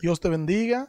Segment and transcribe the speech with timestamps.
[0.00, 0.88] Dios te bendiga.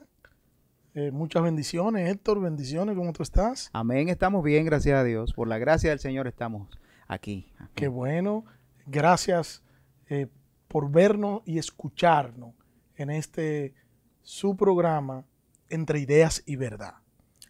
[0.93, 2.39] Eh, muchas bendiciones, Héctor.
[2.41, 3.71] Bendiciones, ¿cómo tú estás?
[3.73, 5.33] Amén, estamos bien, gracias a Dios.
[5.33, 6.69] Por la gracia del Señor estamos
[7.07, 7.51] aquí.
[7.73, 8.45] Qué bueno.
[8.85, 9.63] Gracias
[10.09, 10.27] eh,
[10.67, 12.53] por vernos y escucharnos
[12.97, 13.73] en este
[14.21, 15.25] su programa
[15.69, 16.95] Entre Ideas y Verdad.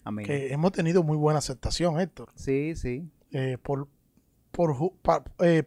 [0.06, 0.26] Amén.
[0.26, 2.30] Que hemos tenido muy buena aceptación, Héctor.
[2.36, 3.12] Sí, sí.
[3.32, 3.90] Eh, por,
[4.52, 4.94] por,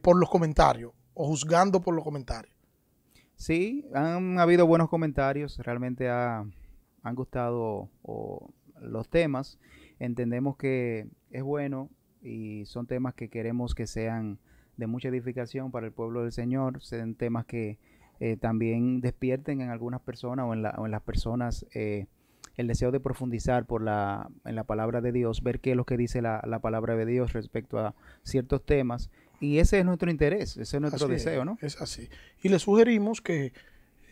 [0.00, 2.51] por los comentarios o juzgando por los comentarios.
[3.42, 6.52] Sí, han habido buenos comentarios, realmente han
[7.16, 7.88] gustado
[8.80, 9.58] los temas.
[9.98, 11.90] Entendemos que es bueno
[12.22, 14.38] y son temas que queremos que sean
[14.76, 17.80] de mucha edificación para el pueblo del Señor, sean temas que
[18.20, 20.62] eh, también despierten en algunas personas o en,
[20.92, 22.06] las personas eh,
[22.56, 26.22] el deseo de profundizar en la palabra de Dios, ver qué es lo que dice
[26.22, 29.10] la palabra de Dios respecto a ciertos temas
[29.42, 31.58] y ese es nuestro interés, ese es nuestro deseo, ¿no?
[31.60, 32.08] Es así.
[32.42, 33.52] Y le sugerimos que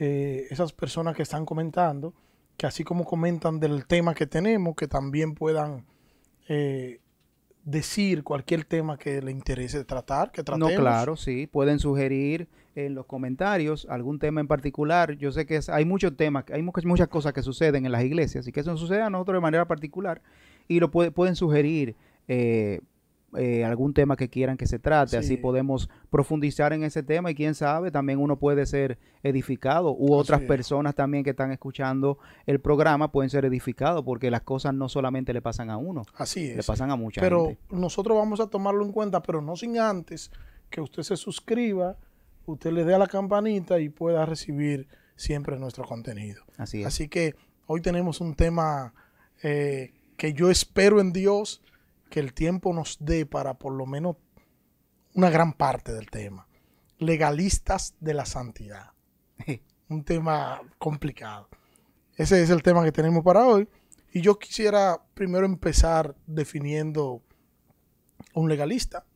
[0.00, 2.12] eh, esas personas que están comentando,
[2.56, 5.86] que así como comentan del tema que tenemos, que también puedan
[6.48, 7.00] eh,
[7.64, 10.72] decir cualquier tema que le interese tratar, que tratemos.
[10.72, 11.46] No, claro, sí.
[11.46, 15.16] Pueden sugerir en los comentarios algún tema en particular.
[15.16, 18.52] Yo sé que hay muchos temas, hay muchas, cosas que suceden en las iglesias y
[18.52, 20.22] que eso sucede a nosotros de manera particular
[20.66, 21.94] y lo pueden sugerir.
[22.26, 22.80] Eh,
[23.36, 27.34] eh, algún tema que quieran que se trate, así podemos profundizar en ese tema y
[27.34, 32.60] quién sabe, también uno puede ser edificado u otras personas también que están escuchando el
[32.60, 36.56] programa pueden ser edificados porque las cosas no solamente le pasan a uno, así es.
[36.56, 37.60] le pasan a mucha pero gente.
[37.68, 40.30] Pero nosotros vamos a tomarlo en cuenta, pero no sin antes
[40.68, 41.96] que usted se suscriba,
[42.46, 46.42] usted le dé a la campanita y pueda recibir siempre nuestro contenido.
[46.56, 47.34] Así Así que
[47.66, 48.92] hoy tenemos un tema
[49.42, 51.62] eh, que yo espero en Dios
[52.10, 54.16] que el tiempo nos dé para por lo menos
[55.14, 56.46] una gran parte del tema.
[56.98, 58.92] Legalistas de la santidad.
[59.88, 61.48] Un tema complicado.
[62.16, 63.68] Ese es el tema que tenemos para hoy.
[64.12, 67.22] Y yo quisiera primero empezar definiendo
[68.34, 69.06] un legalista.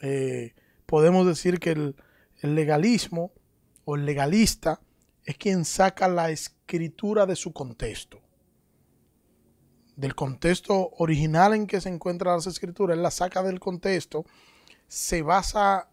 [0.00, 0.54] Eh,
[0.86, 1.96] podemos decir que el,
[2.42, 3.32] el legalismo
[3.84, 4.80] o el legalista
[5.24, 8.27] es quien saca la escritura de su contexto
[9.98, 14.24] del contexto original en que se encuentran las escrituras, él la saca del contexto,
[14.86, 15.90] se basa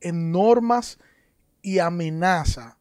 [0.00, 0.98] en normas
[1.60, 2.78] y amenaza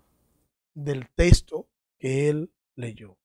[0.74, 1.68] del texto
[2.00, 3.18] que él leyó.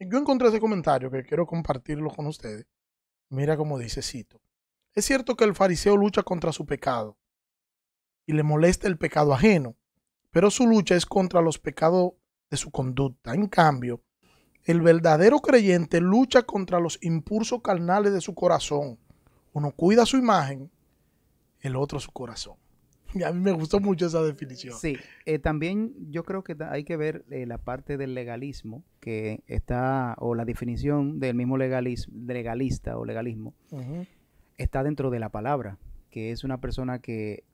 [0.00, 2.66] Yo encontré ese comentario que quiero compartirlo con ustedes.
[3.28, 4.42] Mira cómo dice, cito.
[4.94, 7.16] Es cierto que el fariseo lucha contra su pecado
[8.26, 9.76] y le molesta el pecado ajeno,
[10.32, 12.14] pero su lucha es contra los pecados
[12.50, 13.32] de su conducta.
[13.32, 14.02] En cambio,
[14.64, 18.98] el verdadero creyente lucha contra los impulsos carnales de su corazón.
[19.52, 20.70] Uno cuida su imagen,
[21.60, 22.56] el otro su corazón.
[23.14, 24.76] Y a mí me gustó mucho esa definición.
[24.76, 29.44] Sí, eh, también yo creo que hay que ver eh, la parte del legalismo, que
[29.46, 33.54] está, o la definición del mismo legalismo, legalista o legalismo,
[34.56, 35.78] está dentro de la palabra,
[36.10, 37.44] que es una persona que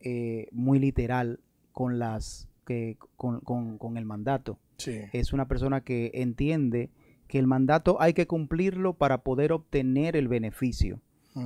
[0.00, 1.38] eh, muy literal
[1.70, 6.90] con las que con, con el mandato es una persona que entiende
[7.26, 11.00] que el mandato hay que cumplirlo para poder obtener el beneficio.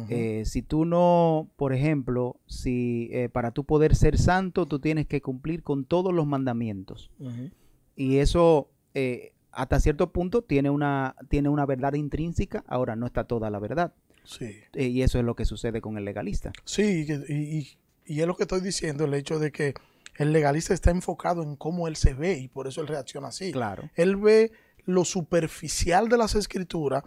[0.08, 5.06] Eh, si tú no, por ejemplo, si eh, para tú poder ser santo, tú tienes
[5.06, 7.10] que cumplir con todos los mandamientos.
[7.94, 12.64] Y eso, eh, hasta cierto punto, tiene una, tiene una verdad intrínseca.
[12.66, 13.92] Ahora, no está toda la verdad.
[14.24, 14.54] Sí.
[14.72, 16.50] y eso es lo que sucede con el legalista.
[16.64, 19.74] Sí, y, y es lo que estoy diciendo, el hecho de que
[20.16, 23.52] el legalista está enfocado en cómo él se ve y por eso él reacciona así.
[23.52, 23.90] Claro.
[23.94, 24.52] Él ve
[24.84, 27.02] lo superficial de las escrituras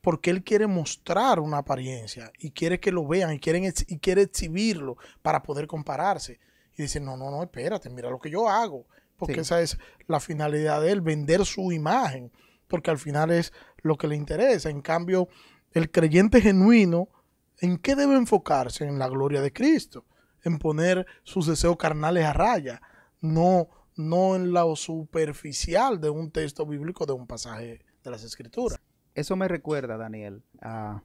[0.00, 4.22] porque él quiere mostrar una apariencia y quiere que lo vean y, quieren, y quiere
[4.22, 6.40] exhibirlo para poder compararse.
[6.76, 8.86] Y dice, no, no, no, espérate, mira lo que yo hago.
[9.16, 12.32] Porque esa es la finalidad de él, vender su imagen,
[12.66, 14.70] porque al final es lo que le interesa.
[14.70, 15.28] En cambio,
[15.72, 17.10] el creyente genuino,
[17.58, 18.86] ¿en qué debe enfocarse?
[18.86, 20.06] En la gloria de Cristo
[20.44, 22.82] en poner sus deseos carnales a raya,
[23.20, 28.80] no, no en lo superficial de un texto bíblico, de un pasaje de las escrituras.
[29.14, 31.02] Eso me recuerda, Daniel, a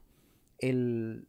[0.58, 1.26] el,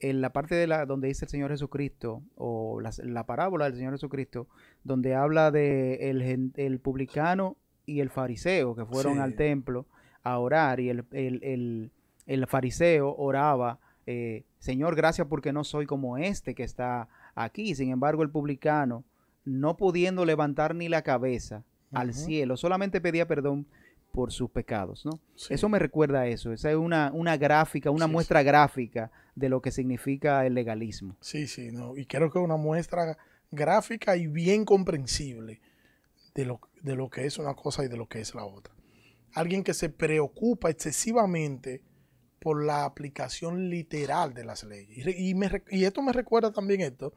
[0.00, 3.92] en la parte de la donde dice el Señor Jesucristo, o la, parábola del Señor
[3.92, 4.48] Jesucristo,
[4.82, 7.56] donde habla de el, el publicano
[7.86, 9.86] y el fariseo que fueron al templo
[10.22, 11.92] a orar, y el, el,
[12.26, 17.90] el fariseo oraba, eh, Señor, gracias porque no soy como este que está Aquí, sin
[17.90, 19.04] embargo, el publicano,
[19.44, 23.66] no pudiendo levantar ni la cabeza al cielo, solamente pedía perdón
[24.12, 25.12] por sus pecados, ¿no?
[25.48, 26.52] Eso me recuerda a eso.
[26.52, 31.16] Esa es una, una gráfica, una muestra gráfica de lo que significa el legalismo.
[31.20, 31.96] Sí, sí, no.
[31.96, 33.16] Y creo que es una muestra
[33.50, 35.60] gráfica y bien comprensible
[36.34, 38.74] de lo, de lo que es una cosa y de lo que es la otra.
[39.34, 41.82] Alguien que se preocupa excesivamente
[42.40, 45.06] por la aplicación literal de las leyes.
[45.06, 45.34] Y,
[45.70, 47.12] y esto me recuerda también esto,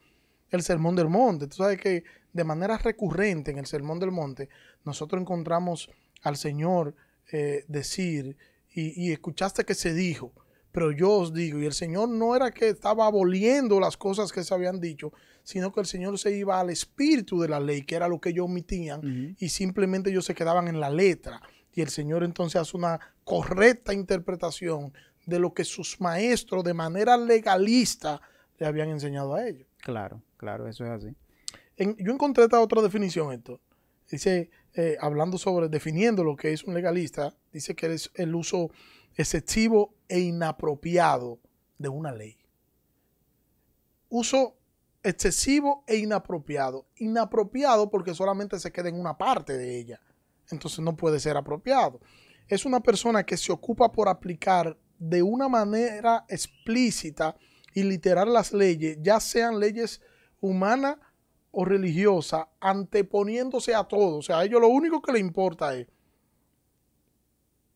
[0.50, 1.48] el Sermón del Monte.
[1.48, 2.04] Tú sabes que
[2.34, 4.50] de manera recurrente en el Sermón del Monte
[4.84, 5.90] nosotros encontramos
[6.22, 6.96] al Señor
[7.32, 8.38] eh, decir,
[8.76, 10.34] y, escuchaste que se dijo,
[10.72, 14.44] pero yo os digo, y el Señor no era que estaba aboliendo las cosas que
[14.44, 17.96] se habían dicho, sino que el Señor se iba al espíritu de la ley, que
[17.96, 21.40] era lo que ellos omitían, y simplemente ellos se quedaban en la letra.
[21.72, 24.92] Y el Señor entonces hace una correcta interpretación
[25.26, 28.22] de lo que sus maestros de manera legalista
[28.58, 29.68] le habían enseñado a ellos.
[29.82, 31.16] Claro, claro, eso es así.
[31.78, 33.60] yo encontré esta otra definición, esto.
[34.10, 38.70] Dice, eh, hablando sobre, definiendo lo que es un legalista, dice que es el uso
[39.16, 41.40] excesivo e inapropiado
[41.78, 42.38] de una ley.
[44.10, 44.58] Uso
[45.04, 46.88] excesivo e inapropiado.
[46.98, 50.02] Inapropiado porque solamente se queda en una parte de ella.
[50.50, 52.00] Entonces no puede ser apropiado.
[52.48, 57.36] Es una persona que se ocupa por aplicar de una manera explícita
[57.74, 60.02] y literal las leyes, ya sean leyes
[60.40, 60.98] humanas
[61.52, 64.18] o religiosas, anteponiéndose a todo.
[64.18, 65.88] O sea, a ellos lo único que les importa es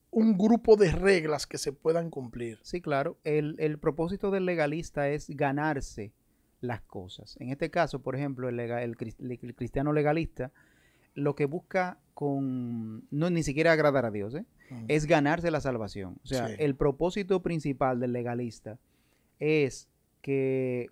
[0.10, 2.60] un grupo de reglas que se puedan cumplir.
[2.64, 3.20] Sí, claro.
[3.24, 6.12] El, propósito del legalista es ganarse
[6.60, 7.38] las cosas.
[7.40, 10.52] En este caso, por ejemplo, el, el, cristiano legalista
[11.14, 14.46] lo que busca con no ni siquiera agradar a Dios, ¿eh?
[14.88, 16.18] Es ganarse la salvación.
[16.24, 18.78] O sea, el propósito principal del legalista
[19.40, 19.88] es
[20.22, 20.90] que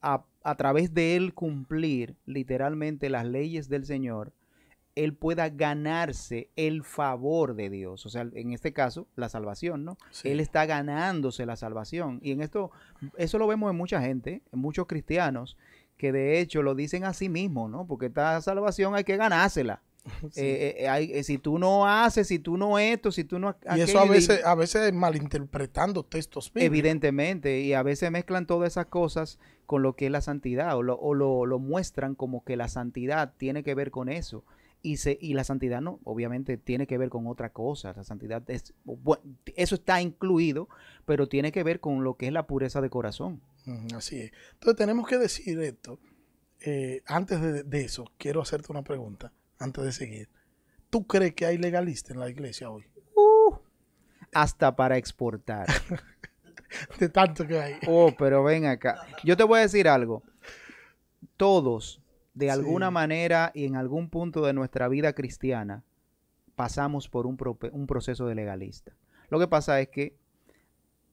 [0.00, 0.24] a,
[0.56, 4.32] través de él cumplir literalmente las leyes del Señor,
[4.94, 8.04] él pueda ganarse el favor de Dios.
[8.04, 9.96] O sea, en este caso, la salvación, ¿no?
[10.24, 12.18] Él está ganándose la salvación.
[12.22, 12.72] Y en esto,
[13.16, 15.56] eso lo vemos en mucha gente, en muchos cristianos,
[15.96, 17.86] que de hecho lo dicen a sí mismos, ¿no?
[17.86, 19.80] Porque esta salvación hay que ganársela.
[20.36, 23.56] Eh, eh, eh, si tú no haces, si tú no esto, si tú no...
[23.76, 28.86] Y eso a veces, a veces malinterpretando textos Evidentemente, y a veces mezclan todas esas
[28.86, 33.34] cosas con lo que es la santidad, o, lo, lo, muestran como que la santidad
[33.36, 34.44] tiene que ver con eso.
[34.84, 37.92] Y, se, y la santidad no, obviamente tiene que ver con otra cosa.
[37.96, 38.74] La santidad es,
[39.54, 40.68] eso está incluido,
[41.04, 43.40] pero tiene que ver con lo que es la pureza de corazón.
[43.94, 44.32] Así es.
[44.54, 46.00] Entonces tenemos que decir esto.
[47.06, 49.32] antes de, de eso, quiero hacerte una pregunta
[49.62, 50.28] antes de seguir.
[50.90, 52.84] ¿Tú crees que hay legalistas en la iglesia hoy?
[53.14, 53.54] Uh,
[54.32, 55.66] hasta para exportar.
[56.98, 57.74] de tanto que hay.
[57.86, 59.06] Oh, pero ven acá.
[59.24, 60.22] Yo te voy a decir algo.
[61.36, 62.02] Todos,
[62.34, 65.84] de alguna manera y en algún punto de nuestra vida cristiana,
[66.54, 67.38] pasamos por un,
[67.72, 68.92] un proceso de legalista.
[69.30, 70.16] Lo que pasa es que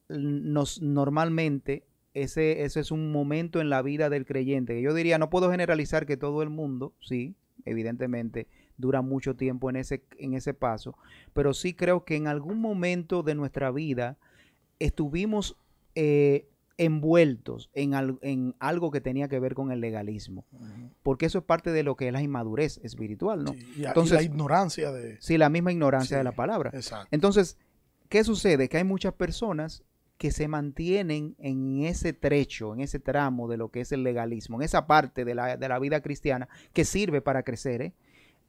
[0.10, 4.82] nos normalmente ese, ese es un momento en la vida del creyente.
[4.82, 7.36] Yo diría, no puedo generalizar que todo el mundo, sí,
[7.70, 10.96] evidentemente dura mucho tiempo en ese, en ese paso,
[11.34, 14.18] pero sí creo que en algún momento de nuestra vida
[14.80, 15.58] estuvimos
[15.96, 20.46] eh, envueltos en, en, algo que tenía que ver con el legalismo,
[21.04, 23.54] porque eso es parte de lo que es la inmadurez espiritual, ¿no?
[23.54, 25.18] y, Entonces, la ignorancia de...
[25.20, 26.72] Sí, la misma ignorancia de la palabra.
[27.12, 27.58] Entonces,
[28.08, 28.70] ¿qué sucede?
[28.70, 29.84] Que hay muchas personas
[30.20, 34.58] que se mantienen en ese trecho, en ese tramo de lo que es el legalismo,
[34.58, 37.82] en esa parte de la, vida cristiana que sirve para crecer.
[37.82, 37.94] ¿eh?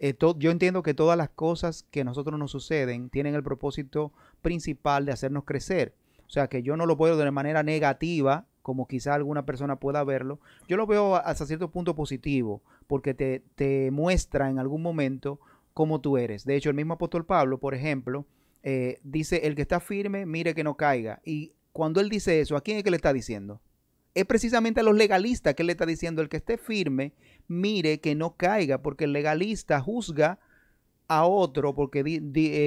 [0.01, 4.13] Eh, yo entiendo que todas las cosas que a nosotros nos suceden tienen el propósito
[4.43, 5.95] principal de hacernos crecer.
[6.27, 10.03] O sea, que yo no lo veo de manera negativa, como quizá alguna persona pueda
[10.03, 10.41] verlo.
[10.67, 15.39] Yo lo veo hasta cierto punto positivo, porque te, te muestra en algún momento
[15.73, 16.45] cómo tú eres.
[16.45, 18.27] De hecho, el mismo apóstol Pablo, por ejemplo,
[18.63, 21.21] eh, dice, el que está firme, mire que no caiga.
[21.25, 23.61] Y cuando él dice eso, ¿a quién es que le está diciendo?
[24.15, 27.15] Es precisamente a los legalistas que él le está diciendo, el que esté firme,
[27.47, 30.41] mire que no caiga, porque el legalista juzga
[31.11, 32.05] a otro porque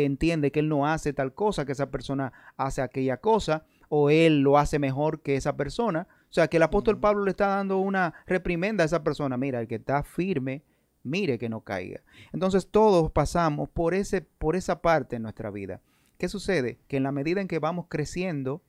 [0.06, 4.42] entiende que él no hace tal cosa, que esa persona hace aquella cosa, o él
[4.42, 6.08] lo hace mejor que esa persona.
[6.30, 9.38] O sea, que el apóstol Pablo le está dando una reprimenda a esa persona.
[9.38, 10.64] Mira, el que está firme,
[11.04, 12.02] mire que no caiga.
[12.34, 15.80] Entonces todos pasamos por, ese, por esa parte en nuestra vida.
[16.18, 16.80] ¿Qué sucede?
[16.90, 18.62] Que en la medida en que vamos creciendo,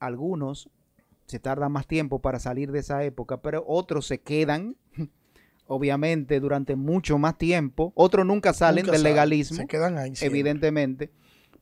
[0.00, 0.70] algunos
[1.26, 4.76] se tardan más tiempo para salir de esa época, pero otros se quedan,
[5.66, 7.92] obviamente, durante mucho más tiempo.
[7.94, 11.12] Otros nunca salen del legalismo, se quedan ahí, evidentemente.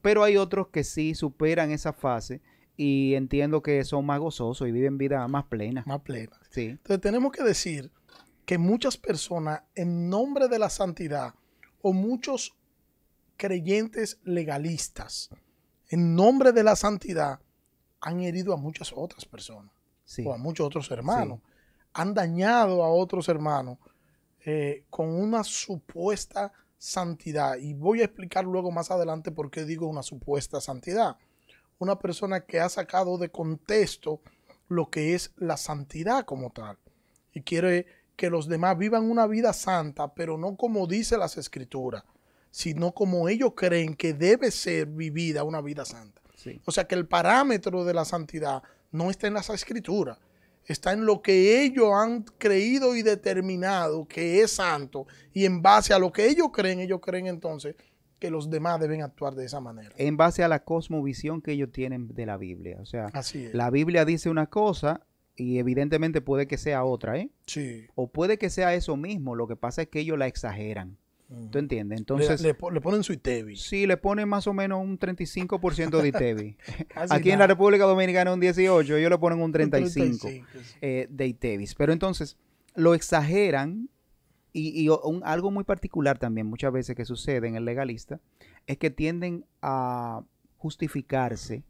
[0.01, 2.41] Pero hay otros que sí superan esa fase
[2.77, 5.83] y entiendo que son más gozosos y viven vida más plena.
[5.85, 6.39] Más plena.
[6.49, 6.67] Sí.
[6.67, 7.91] Entonces tenemos que decir
[8.45, 11.33] que muchas personas, en nombre de la santidad,
[11.81, 12.55] o muchos
[13.35, 15.29] creyentes legalistas,
[15.89, 17.41] en nombre de la santidad,
[18.01, 19.71] han herido a muchas otras personas
[20.25, 21.39] o a muchos otros hermanos.
[21.93, 23.77] Han dañado a otros hermanos
[24.45, 27.57] eh, con una supuesta santidad.
[27.57, 31.17] Y voy a explicar luego más adelante por qué digo una supuesta santidad.
[31.79, 34.21] Una persona que ha sacado de contexto
[34.69, 36.77] lo que es la santidad como tal.
[37.33, 37.85] Y quiere
[38.15, 42.03] que los demás vivan una vida santa, pero no como dice las escrituras,
[42.51, 46.21] sino como ellos creen que debe ser vivida una vida santa.
[46.65, 50.17] O sea que el parámetro de la santidad no está en las escrituras,
[50.65, 55.07] está en lo que ellos han creído y determinado que es santo.
[55.33, 57.75] Y en base a lo que ellos creen, ellos creen entonces
[58.19, 59.91] que los demás deben actuar de esa manera.
[59.97, 62.77] En base a la cosmovisión que ellos tienen de la Biblia.
[62.81, 63.11] O sea,
[63.53, 65.01] la Biblia dice una cosa
[65.35, 67.29] y evidentemente puede que sea otra, ¿eh?
[67.45, 67.85] Sí.
[67.95, 70.97] O puede que sea eso mismo, lo que pasa es que ellos la exageran.
[71.51, 71.99] ¿Tú entiendes?
[71.99, 72.41] Entonces.
[72.41, 73.57] Le, ponen su ITEVI.
[73.57, 76.57] Sí, le ponen más o menos un 35% de ITEVI.
[77.09, 80.29] Aquí en la República Dominicana un 18, ellos le ponen un 35,
[80.81, 81.75] eh, de ITEVIs.
[81.75, 82.37] Pero entonces,
[82.75, 83.89] lo exageran
[84.53, 84.89] y,
[85.23, 88.19] algo muy particular también, muchas veces que sucede en el legalista,
[88.65, 90.23] es que tienden a
[90.57, 91.63] justificarse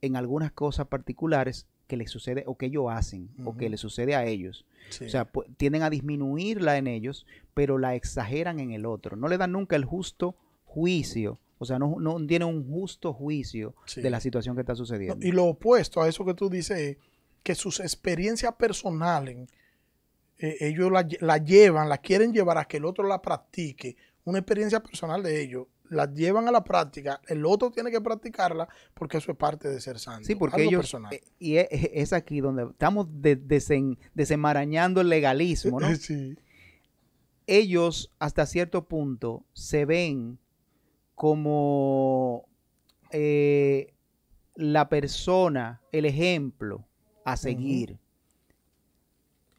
[0.00, 4.14] en algunas cosas particulares que les sucede o que ellos hacen o que les sucede
[4.14, 4.66] a ellos.
[5.04, 9.16] O sea, tienden a disminuirla en ellos, pero la exageran en el otro.
[9.16, 11.40] No le dan nunca el justo juicio.
[11.58, 15.24] O sea, no, no tienen un justo juicio de la situación que está sucediendo.
[15.24, 16.96] y lo opuesto a eso que tú dices es
[17.42, 19.48] que sus experiencias personales,
[20.38, 23.96] eh, ellos la, la llevan, la quieren llevar a que el otro la practique.
[24.24, 28.68] Una experiencia personal de ellos la llevan a la práctica, el otro tiene que practicarla
[28.94, 30.26] porque eso es parte de ser santo.
[30.26, 31.12] Sí, porque ellos, personal.
[31.12, 33.08] Eh, y es, aquí donde estamos
[34.14, 35.86] desenmarañando el legalismo, ¿no?
[35.96, 36.36] Sí.
[37.46, 40.38] Ellos hasta cierto punto se ven
[41.14, 42.48] como
[43.10, 43.92] eh,
[44.54, 46.86] la persona, el ejemplo
[47.24, 47.98] a seguir.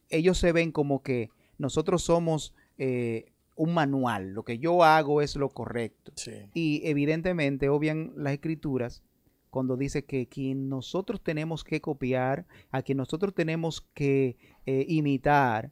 [0.10, 5.36] Ellos se ven como que nosotros somos eh, un manual, lo que yo hago es
[5.36, 6.12] lo correcto.
[6.54, 9.02] Y evidentemente obvian las escrituras
[9.50, 14.36] cuando dice que quien nosotros tenemos que copiar, a quien nosotros tenemos que
[14.66, 15.72] eh, imitar,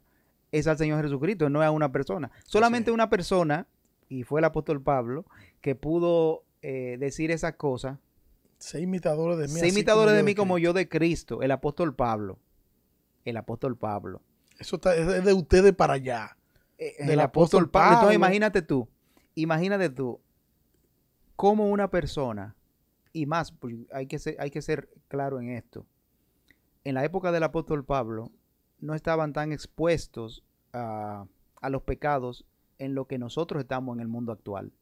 [0.52, 2.30] es al Señor Jesucristo, no a una persona.
[2.46, 3.66] Solamente una persona,
[4.08, 5.26] y fue el apóstol Pablo,
[5.60, 8.00] que pudo eh, decir esa cosa.
[8.58, 9.60] Sé imitadores de mí.
[9.60, 12.38] Sé imitadores de mí como yo de Cristo, el apóstol Pablo.
[13.26, 14.22] El apóstol Pablo.
[14.58, 16.38] Eso es de ustedes para allá.
[16.78, 17.94] Eh, del apóstol Pablo.
[17.94, 18.88] Entonces imagínate tú,
[19.34, 20.20] imagínate tú,
[21.36, 22.56] cómo una persona,
[23.12, 25.86] y más, pues, hay que ser, hay que ser claro en esto,
[26.84, 28.30] en la época del apóstol Pablo
[28.80, 31.26] no estaban tan expuestos a,
[31.70, 32.44] los pecados
[32.78, 34.72] en lo que nosotros estamos en el mundo actual.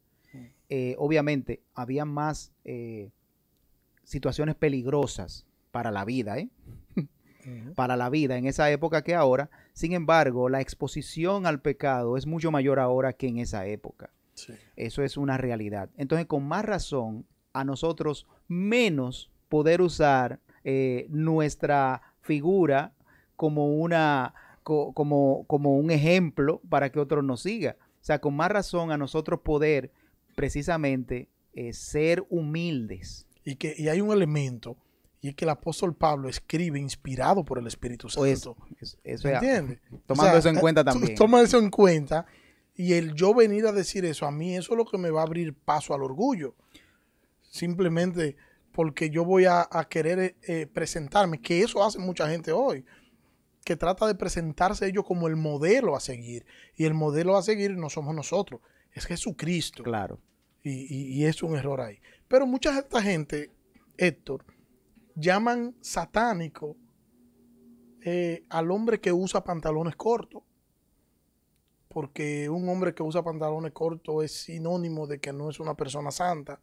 [0.68, 3.10] Eh, obviamente, había más eh,
[4.02, 6.48] situaciones peligrosas para la vida, ¿eh?
[7.74, 9.50] Para la vida en esa época que ahora.
[9.72, 14.10] Sin embargo, la exposición al pecado es mucho mayor ahora que en esa época.
[14.76, 15.90] Eso es una realidad.
[15.96, 22.94] Entonces, con más razón, a nosotros menos poder usar eh, nuestra figura
[23.36, 27.76] como, una, como, como un ejemplo para que otros nos siga.
[27.80, 29.92] O sea, con más razón a nosotros poder
[30.34, 33.26] precisamente eh, ser humildes.
[33.44, 34.76] Y que y hay un elemento
[35.22, 38.56] y es que el apóstol Pablo escribe inspirado por el Espíritu pues, Santo.
[39.04, 39.78] Eso, ¿Entiendes?
[40.04, 41.14] Tomando eso en cuenta también.
[41.14, 42.26] Toma eso en cuenta.
[42.74, 45.20] Y el yo venir a decir eso, a mí eso es lo que me va
[45.20, 46.56] a abrir paso al orgullo.
[47.40, 48.36] Simplemente
[48.72, 52.84] porque yo voy a, querer eh, presentarme, que eso hace mucha gente hoy,
[53.64, 56.44] que trata de presentarse ellos como el modelo a seguir.
[56.74, 58.60] Y el modelo a seguir no somos nosotros,
[58.90, 59.84] es Jesucristo.
[59.84, 60.18] Claro.
[60.64, 62.00] Y, y es un error ahí.
[62.26, 63.50] Pero mucha de esta gente,
[63.96, 64.44] Héctor,
[65.14, 66.76] llaman satánico
[68.04, 70.42] eh, al hombre que usa pantalones cortos.
[71.88, 76.10] Porque un hombre que usa pantalones cortos es sinónimo de que no es una persona
[76.10, 76.58] santa.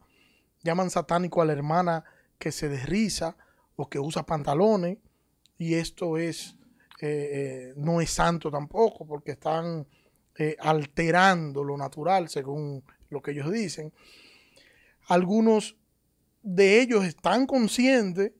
[0.62, 2.04] Llaman satánico a la hermana
[2.38, 3.36] que se desriza
[3.76, 4.98] o que usa pantalones.
[5.56, 6.56] Y esto es
[7.00, 9.86] eh, eh, no es santo tampoco, porque están
[10.58, 13.92] alterando lo natural, según lo que ellos dicen.
[15.08, 15.76] Algunos
[16.42, 18.32] de ellos están conscientes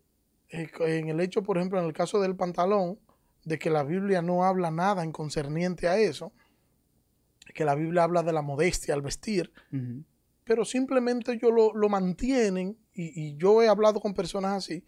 [0.50, 2.98] en el hecho, por ejemplo, en el caso del pantalón,
[3.44, 6.32] de que la Biblia no habla nada en concerniente a eso,
[7.54, 9.52] que la Biblia habla de la modestia al vestir,
[10.44, 14.84] pero simplemente ellos lo, mantienen, y, yo he hablado con personas así,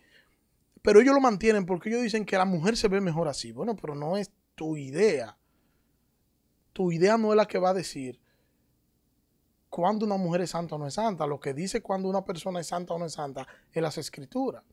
[0.83, 3.53] pero ellos lo mantienen porque ellos dicen que la mujer se ve mejor así.
[3.53, 5.39] Bueno, pero no es tu idea.
[6.73, 8.21] Tu idea no es la que va a decir
[9.71, 11.25] cuándo una mujer es santa o no es santa.
[11.25, 14.65] Lo que dice cuando una persona es santa o no es santa es las escrituras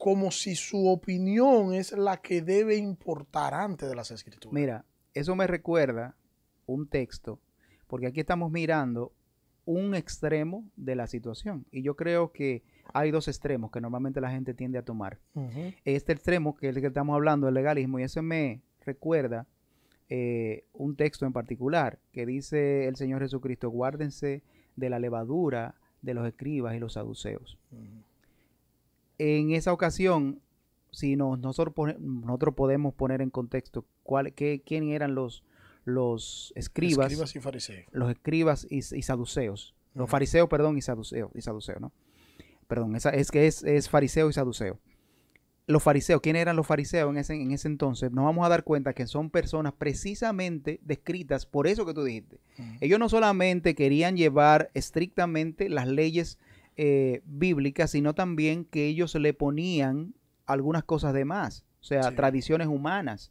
[0.00, 4.54] como si su opinión es la que debe importar antes de las escrituras.
[4.54, 6.16] Mira, eso me recuerda
[6.64, 7.38] un texto,
[7.86, 9.12] porque aquí estamos mirando
[9.66, 11.66] un extremo de la situación.
[11.70, 12.62] Y yo creo que
[12.94, 15.18] hay dos extremos que normalmente la gente tiende a tomar.
[15.84, 19.46] Este extremo, que es el que estamos hablando, el legalismo, y ese me recuerda
[20.08, 24.42] eh, un texto en particular que dice el Señor Jesucristo, guárdense
[24.76, 27.58] de la levadura de los escribas y los saduceos.
[29.22, 30.40] En esa ocasión,
[30.92, 35.44] si nosotros, nosotros podemos poner en contexto cuál, qué, quién eran los,
[35.84, 37.84] los escribas, y fariseos.
[37.92, 39.74] Los escribas y, saduceos.
[39.92, 41.92] Los fariseos, perdón, y saduceos, y saduceos, ¿no?
[42.66, 44.78] Perdón, esa, es que es, es fariseo y saduceo.
[45.66, 48.10] Los fariseos, ¿quiénes eran los fariseos en ese, en ese entonces?
[48.12, 52.40] Nos vamos a dar cuenta que son personas precisamente descritas por eso que tú dijiste.
[52.80, 56.38] Ellos no solamente querían llevar estrictamente las leyes
[56.76, 60.14] eh, bíblicas, sino también que ellos le ponían
[60.46, 63.30] algunas cosas de más, o sea, tradiciones humanas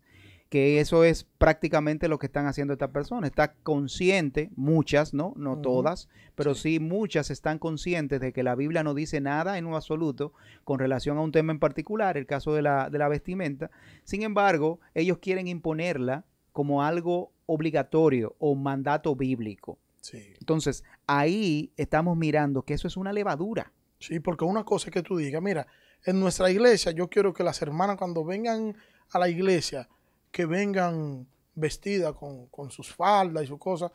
[0.50, 3.29] que eso es prácticamente lo que están haciendo estas personas.
[3.29, 5.34] Está consciente, muchas, ¿no?
[5.38, 6.79] No todas, pero sí.
[6.79, 11.17] muchas están conscientes de que la Biblia no dice nada en un absoluto con relación
[11.17, 13.69] a un tema en particular, el caso de la, de la vestimenta.
[14.03, 19.77] Sin embargo, ellos quieren imponerla como algo obligatorio o mandato bíblico.
[20.01, 20.34] Sí.
[20.39, 23.73] Entonces, ahí estamos mirando que eso es una levadura.
[23.99, 25.65] Sí, porque una cosa es que tú digas, mira,
[26.05, 28.77] en nuestra iglesia yo quiero que las hermanas cuando vengan
[29.09, 29.89] a la iglesia,
[30.31, 33.91] que vengan vestidas con, sus faldas y sus cosas.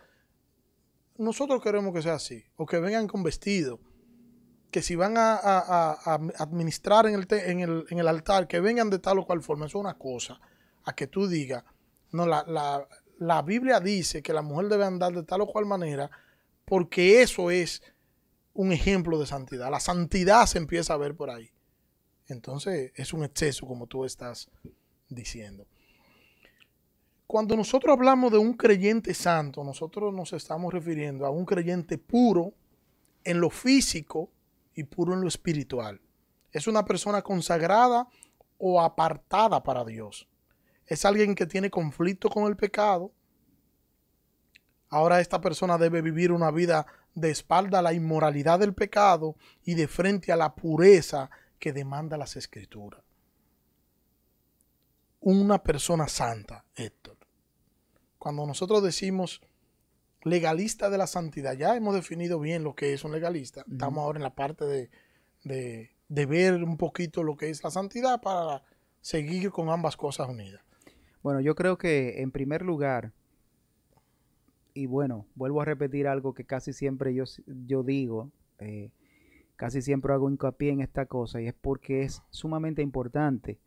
[1.16, 3.78] Nosotros queremos que sea así, o que vengan con vestido.
[4.72, 5.92] Que si van a,
[6.38, 9.66] administrar en el, en, el, en el, altar, que vengan de tal o cual forma.
[9.66, 10.40] Eso es una cosa.
[10.82, 11.62] A que tú digas,
[12.10, 15.64] no, la, la, la Biblia dice que la mujer debe andar de tal o cual
[15.64, 16.10] manera,
[16.64, 17.82] porque eso es
[18.52, 19.70] un ejemplo de santidad.
[19.70, 21.50] La santidad se empieza a ver por ahí.
[22.26, 24.48] Entonces es un exceso, como tú estás
[25.08, 25.66] diciendo.
[27.26, 32.52] Cuando nosotros hablamos de un creyente santo, nosotros nos estamos refiriendo a un creyente puro
[33.24, 34.30] en lo físico
[34.74, 36.00] y puro en lo espiritual.
[36.52, 38.06] Es una persona consagrada
[38.58, 40.28] o apartada para Dios.
[40.86, 43.10] Es alguien que tiene conflicto con el pecado.
[44.94, 49.74] Ahora esta persona debe vivir una vida de espalda a la inmoralidad del pecado y
[49.74, 53.02] de frente a la pureza que demanda las escrituras.
[55.20, 57.14] Una persona santa, Héctor
[58.24, 59.42] cuando nosotros decimos
[60.22, 63.66] legalista de la santidad, ya hemos definido bien lo que es un legalista.
[63.70, 64.64] Estamos ahora en la parte
[65.44, 68.62] de, ver un poquito lo que es la santidad para
[69.02, 70.62] seguir con ambas cosas unidas.
[71.22, 73.12] Bueno, yo creo que en primer lugar,
[74.74, 78.90] y bueno, vuelvo a repetir algo que casi siempre yo, yo digo, eh,
[79.56, 83.58] casi siempre hago hincapié en esta cosa, y es porque es sumamente importante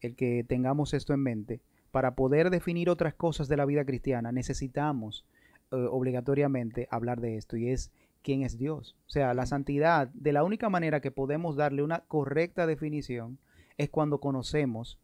[0.00, 4.32] el que tengamos esto en mente para poder definir otras cosas de la vida cristiana,
[4.32, 5.24] necesitamos
[5.70, 7.90] eh, obligatoriamente hablar de esto y es
[8.22, 8.96] quién es Dios.
[9.06, 13.38] O sea, la santidad, de la única manera que podemos darle una correcta definición
[13.76, 14.98] es cuando conocemos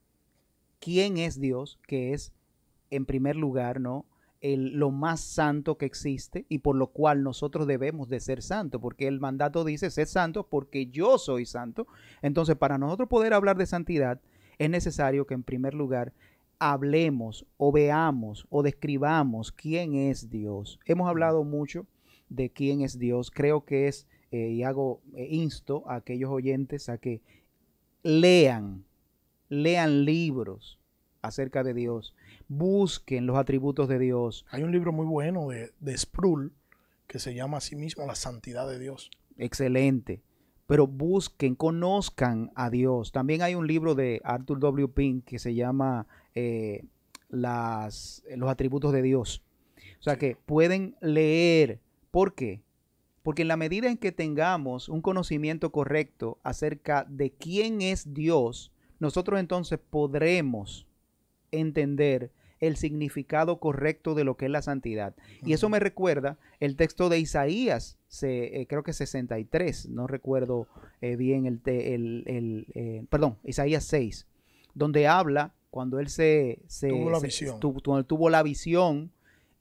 [0.81, 2.33] quién es Dios, que es
[2.91, 4.05] en primer lugar, ¿no?
[4.43, 8.81] El, lo más santo que existe y por lo cual nosotros debemos de ser santos,
[8.81, 11.87] porque el mandato dice ser santo porque yo soy santo.
[12.21, 14.21] Entonces, para nosotros poder hablar de santidad,
[14.59, 16.13] es necesario que en primer lugar
[16.59, 20.79] hablemos o veamos o describamos quién es Dios.
[20.85, 21.87] Hemos hablado mucho
[22.29, 23.33] de quién es Dios.
[23.33, 27.21] Creo que es, eh, y hago, eh, insto a aquellos oyentes a que
[28.05, 28.85] lean,
[29.49, 30.79] lean libros
[31.23, 32.15] acerca de Dios,
[32.49, 34.45] busquen los atributos de Dios.
[34.51, 36.53] Hay un libro muy bueno de, de Sproul
[37.07, 39.11] que se llama a sí mismo La Santidad de Dios.
[39.39, 40.23] Excelente
[40.73, 43.13] pero busquen, conozcan a Dios.
[43.13, 44.89] También hay un libro de Arthur W.
[44.89, 46.85] Pink que se llama eh,
[47.29, 49.43] las, los atributos de Dios.
[50.01, 51.81] O sea que pueden leer.
[52.11, 52.63] ¿Por qué?
[53.23, 58.73] Porque en la medida en que tengamos un conocimiento correcto acerca de quién es Dios,
[58.99, 60.87] nosotros entonces podremos
[61.53, 62.31] entender
[62.63, 65.15] el significado correcto de lo que es la santidad.
[65.45, 70.69] Y eso me recuerda el texto de Isaías, se, eh, creo que 63, no recuerdo
[71.01, 74.29] eh, bien el, el, eh, perdón, Isaías 6,
[74.75, 77.59] donde habla cuando él se, tuvo, la visión.
[77.59, 79.11] tuvo la visión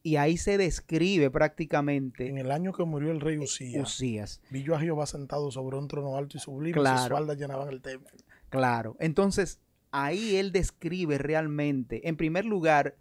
[0.04, 2.28] y ahí se describe prácticamente.
[2.28, 3.82] En el año que murió el rey Usías.
[3.82, 4.42] Usías.
[4.52, 7.70] Vi yo a Jehová sentado sobre un trono alto y sublime, claro, sus espaldas llenaban
[7.70, 8.10] el templo.
[8.50, 8.96] Claro.
[9.00, 9.60] Entonces,
[9.92, 12.96] ahí él describe realmente, en primer lugar,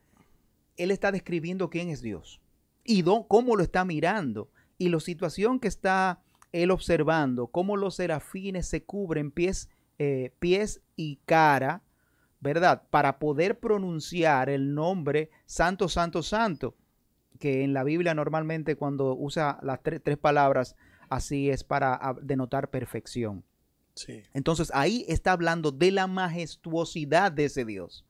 [0.77, 2.41] él está describiendo quién es Dios
[2.85, 6.21] y cómo lo está mirando y la situación que está
[6.53, 11.83] él observando, cómo los serafines se cubren pies, eh, pies y cara
[12.41, 12.83] ¿verdad?
[12.91, 16.75] Para poder pronunciar el nombre Santo, Santo, Santo,
[17.39, 20.75] que en la Biblia normalmente cuando usa las tres palabras
[21.11, 23.45] así es para denotar perfección.
[24.07, 24.23] Sí.
[24.33, 28.05] Entonces ahí está hablando de la majestuosidad de ese Dios.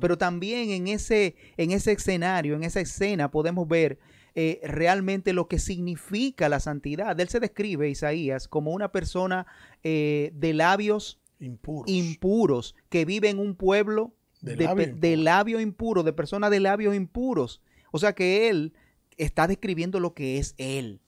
[0.00, 3.98] Pero también en ese, en ese escenario, en esa escena, podemos ver
[4.34, 7.18] eh, realmente lo que significa la santidad.
[7.18, 9.46] Él se describe, Isaías, como una persona
[9.82, 12.74] eh, de labios impuros.
[12.88, 16.02] que vive en un pueblo de, labio, impuro.
[16.02, 17.60] de personas de labios impuros.
[17.90, 18.72] O sea que él
[19.18, 21.01] está describiendo lo que es él.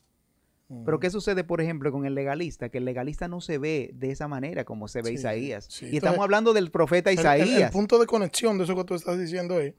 [0.85, 2.69] Pero ¿qué sucede, por ejemplo, con el legalista?
[2.69, 5.83] Que el legalista no se ve de esa manera como se ve Isaías.
[5.83, 7.49] y estamos hablando del profeta Isaías.
[7.49, 9.75] El, punto de conexión de eso que tú estás diciendo es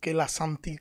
[0.00, 0.28] que la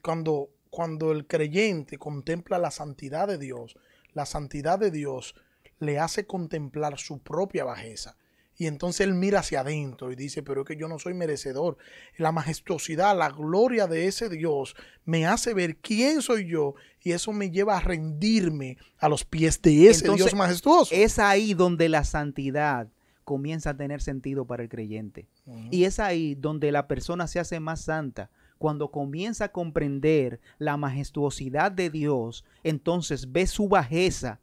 [0.02, 3.76] cuando, cuando el creyente contempla la santidad de Dios,
[4.14, 5.36] la santidad de Dios
[5.80, 8.18] le hace contemplar su propia bajeza.
[8.60, 11.78] Y entonces él mira hacia adentro y dice, pero es que yo no soy merecedor.
[12.18, 16.74] La majestuosidad, la gloria de ese Dios me hace ver quién soy yo
[17.08, 20.94] y eso me lleva a rendirme a los pies de ese Dios majestuoso.
[20.94, 22.90] Es ahí donde la santidad
[23.24, 25.30] comienza a tener sentido para el creyente.
[25.72, 28.30] Y es ahí donde la persona se hace más santa.
[28.58, 34.42] Cuando comienza a comprender la majestuosidad de Dios, entonces ve su bajeza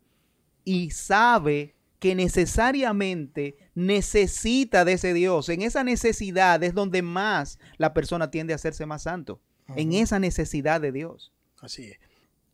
[0.64, 5.50] y sabe que necesariamente necesita de ese Dios.
[5.50, 9.42] En esa necesidad es donde más la persona tiende a hacerse más santo.
[9.77, 11.33] En esa necesidad de Dios.
[11.61, 11.98] Así es.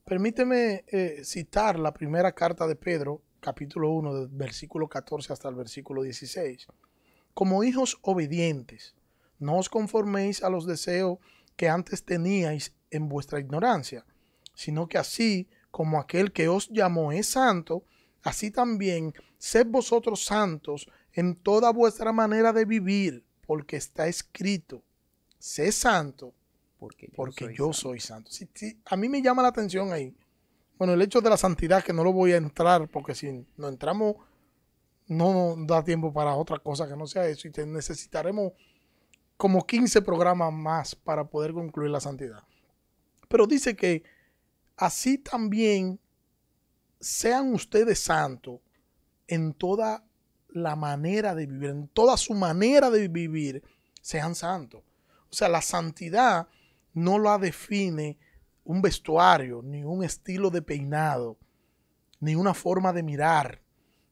[0.05, 5.55] Permíteme eh, citar la primera carta de Pedro, capítulo 1, del versículo 14 hasta el
[5.55, 6.67] versículo 16.
[7.35, 8.95] Como hijos obedientes,
[9.39, 11.19] no os conforméis a los deseos
[11.57, 14.05] que antes teníais en vuestra ignorancia,
[14.55, 17.85] sino que así como aquel que os llamó es santo,
[18.23, 24.83] así también sed vosotros santos en toda vuestra manera de vivir, porque está escrito,
[25.39, 26.35] sé santo,
[27.15, 28.31] porque yo, soy, santo.
[28.87, 30.17] a mí me llama la atención ahí.
[30.79, 33.69] Bueno, el hecho de la santidad, que no lo voy a entrar, porque si no
[33.69, 34.17] entramos,
[35.07, 38.53] no nos da tiempo para otra cosa que no sea eso, y necesitaremos
[39.37, 42.43] como 15 programas más para poder concluir la santidad.
[43.29, 44.03] Pero dice que
[44.77, 46.01] así también
[46.99, 48.61] sean ustedes santos
[49.27, 50.05] en toda
[50.49, 53.63] la manera de vivir, en toda su manera de vivir,
[54.01, 54.83] sean santos.
[55.31, 56.49] O sea, la santidad
[56.95, 58.19] no la define
[58.65, 61.39] un vestuario, ni un estilo de peinado,
[62.21, 63.63] ni una forma de mirar,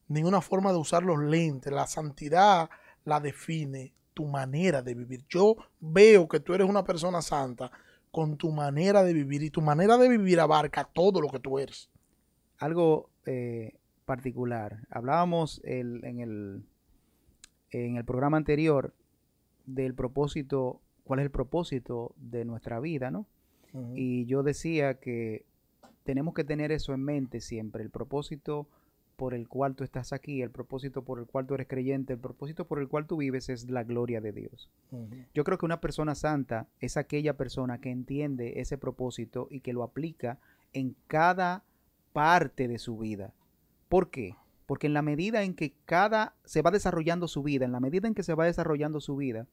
[0.08, 1.72] ni una forma de usar los lentes.
[1.72, 2.70] La santidad
[3.04, 5.24] la define tu manera de vivir.
[5.28, 7.70] Yo veo que tú eres una persona santa
[8.10, 11.58] con tu manera de vivir y tu manera de vivir abarca todo lo que tú
[11.58, 11.90] eres.
[12.58, 14.86] Algo eh, particular.
[14.90, 16.64] Hablábamos en, el,
[17.70, 18.94] en el programa anterior
[19.66, 23.26] del propósito, cuál es el propósito de nuestra vida, ¿no?
[23.94, 25.46] Y yo decía que
[26.04, 28.68] tenemos que tener eso en mente siempre, el propósito
[29.16, 32.18] por el cual tú estás aquí, el propósito por el cual tú eres creyente, el
[32.18, 34.68] propósito por el cual tú vives es la gloria de Dios.
[35.32, 39.72] Yo creo que una persona santa es aquella persona que entiende ese propósito y que
[39.72, 40.38] lo aplica
[40.72, 41.64] en cada
[42.12, 43.32] parte de su vida.
[43.88, 44.34] ¿Por qué?
[44.66, 48.08] Porque en la medida en que cada se va desarrollando su vida, en la medida
[48.08, 49.46] en que se va desarrollando su vida,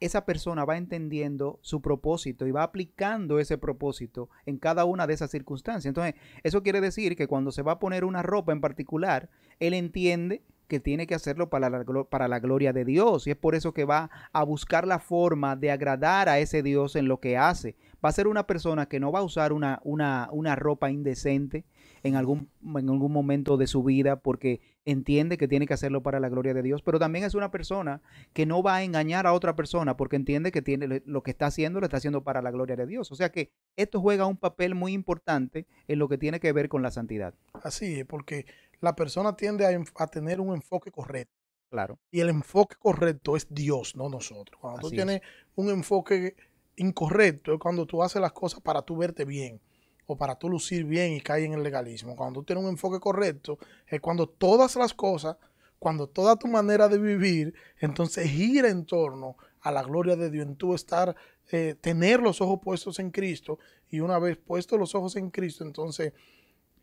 [0.00, 5.14] esa persona va entendiendo su propósito y va aplicando ese propósito en cada una de
[5.14, 5.86] esas circunstancias.
[5.86, 9.74] Entonces, eso quiere decir que cuando se va a poner una ropa en particular, él
[9.74, 13.54] entiende que tiene que hacerlo para la, para la gloria de Dios y es por
[13.54, 17.36] eso que va a buscar la forma de agradar a ese Dios en lo que
[17.36, 17.76] hace.
[18.04, 21.64] Va a ser una persona que no va a usar una, una, una ropa indecente,
[22.02, 26.20] en algún, en algún momento de su vida porque entiende que tiene que hacerlo para
[26.20, 28.00] la gloria de Dios, pero también es una persona
[28.32, 31.46] que no va a engañar a otra persona porque entiende que tiene lo que está
[31.46, 33.10] haciendo lo está haciendo para la gloria de Dios.
[33.10, 36.68] O sea que esto juega un papel muy importante en lo que tiene que ver
[36.68, 37.34] con la santidad.
[37.52, 38.46] Así es, porque
[38.80, 41.34] la persona tiende a, tener un enfoque correcto.
[41.68, 41.98] Claro.
[42.12, 44.58] Y el enfoque correcto es Dios, no nosotros.
[44.60, 45.20] Cuando tú tienes
[45.56, 46.36] un enfoque
[46.76, 49.60] incorrecto es cuando tú haces las cosas para tú verte bien
[50.06, 52.16] o para tú lucir bien y caer en el legalismo.
[52.16, 55.36] Cuando tú tienes un enfoque correcto, es cuando todas las cosas,
[55.78, 60.46] cuando toda tu manera de vivir, entonces gira en torno a la gloria de Dios,
[60.46, 61.16] en tú estar,
[61.50, 65.64] eh, tener los ojos puestos en Cristo y una vez puestos los ojos en Cristo,
[65.64, 66.12] entonces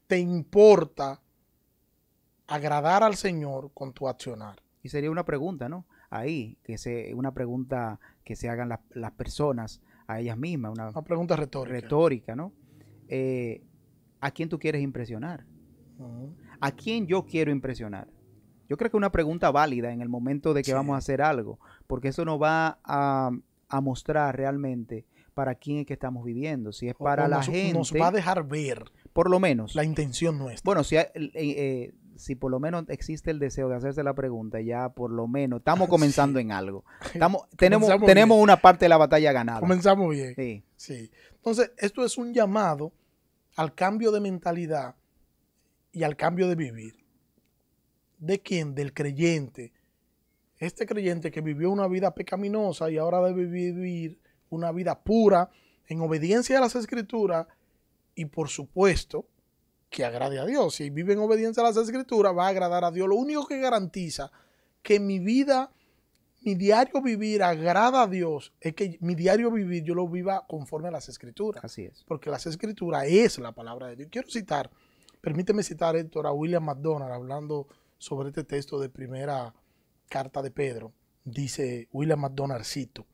[0.08, 1.22] te importa
[2.48, 4.62] agradar al Señor con tu accionar.
[4.82, 5.86] Y sería una pregunta, ¿no?
[6.10, 10.74] Ahí, que sea una pregunta que se hagan las personas a ellas mismas.
[10.74, 11.80] Una, una pregunta retórica.
[11.80, 12.52] Retórica, ¿no?
[13.16, 13.62] Eh,
[14.22, 15.46] ¿a quién tú quieres impresionar?
[16.60, 18.08] ¿A quién yo quiero impresionar?
[18.68, 21.60] Yo creo que una pregunta válida en el momento de que vamos a hacer algo,
[21.86, 23.30] porque eso nos va a,
[23.84, 26.72] mostrar realmente para quién es que estamos viviendo.
[26.72, 27.78] Si es para la gente.
[27.78, 28.84] Nos va a dejar ver.
[29.14, 29.76] Por lo menos.
[29.76, 30.64] La intención nuestra.
[30.66, 34.60] Bueno, si, eh, eh, si por lo menos existe el deseo de hacerse la pregunta,
[34.60, 36.84] ya por lo menos estamos comenzando en algo.
[37.14, 39.60] Estamos, tenemos tenemos una parte de la batalla ganada.
[39.60, 40.34] Comenzamos bien.
[40.36, 40.64] Sí.
[40.76, 41.12] sí.
[41.36, 42.92] Entonces, esto es un llamado
[43.56, 44.96] al cambio de mentalidad
[45.92, 47.04] y al cambio de vivir.
[48.18, 48.74] ¿De quién?
[48.74, 49.74] Del creyente.
[50.58, 55.50] Este creyente que vivió una vida pecaminosa y ahora debe vivir una vida pura
[55.88, 57.48] en obediencia a las escrituras
[58.16, 59.28] y por supuesto
[59.90, 60.76] que agrade a Dios.
[60.76, 63.08] Si vive en obediencia a las escrituras, va a agradar a Dios.
[63.08, 64.32] Lo único que garantiza
[64.82, 65.72] que mi vida,
[66.44, 70.90] mi diario vivir agrada a Dios es que mi diario vivir yo lo viva conforme
[70.90, 71.64] a las escrituras.
[71.64, 72.04] Así es.
[72.06, 74.10] Porque las escrituras es la palabra de Dios.
[74.12, 74.70] Quiero citar,
[75.22, 79.54] permíteme citar, Héctor, a William McDonald hablando sobre este texto de primera
[80.10, 80.94] carta de Pedro.
[81.24, 83.08] Dice William McDonald, cito,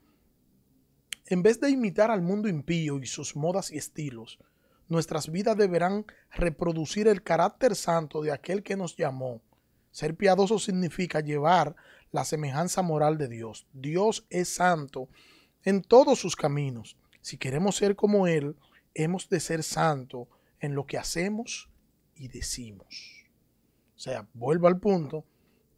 [1.28, 4.40] en vez de imitar al mundo impío y sus modas y estilos,
[4.88, 9.44] nuestras vidas deberán reproducir el carácter santo de aquel que nos llamó.
[9.92, 11.76] Ser piadoso significa llevar
[12.12, 13.68] la semejanza moral de Dios.
[13.74, 15.10] Dios es santo
[15.64, 16.98] en todos sus caminos.
[17.22, 18.56] Si queremos ser como Él,
[18.94, 20.28] hemos de ser santo
[20.60, 21.70] en lo que hacemos
[22.16, 23.26] y decimos.
[23.96, 25.26] O sea, vuelvo al punto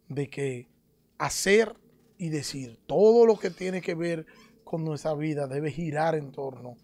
[0.07, 0.69] de que
[1.17, 1.75] hacer
[2.17, 4.25] y decir todo lo que tiene que ver
[4.63, 6.77] con nuestra vida debe girar en torno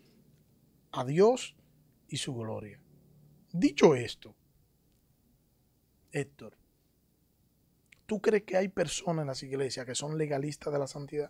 [0.92, 1.56] a Dios
[2.08, 2.82] y su gloria.
[3.52, 4.36] Dicho esto,
[6.12, 6.58] Héctor,
[8.08, 11.30] ¿tú crees que hay personas en las iglesias que son legalistas de la santidad?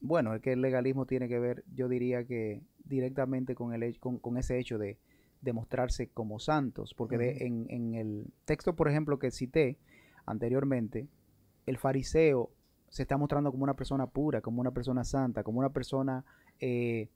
[0.00, 4.18] Bueno, es que el legalismo tiene que ver, yo diría que directamente con, el, con,
[4.18, 4.98] con ese hecho de
[5.42, 9.76] demostrarse como santos, porque en, en, el texto, por ejemplo, que cité
[10.24, 11.06] anteriormente,
[11.66, 12.50] el fariseo
[12.88, 16.24] se está mostrando como una persona pura, como una persona santa, como una persona
[16.60, 17.08] eh,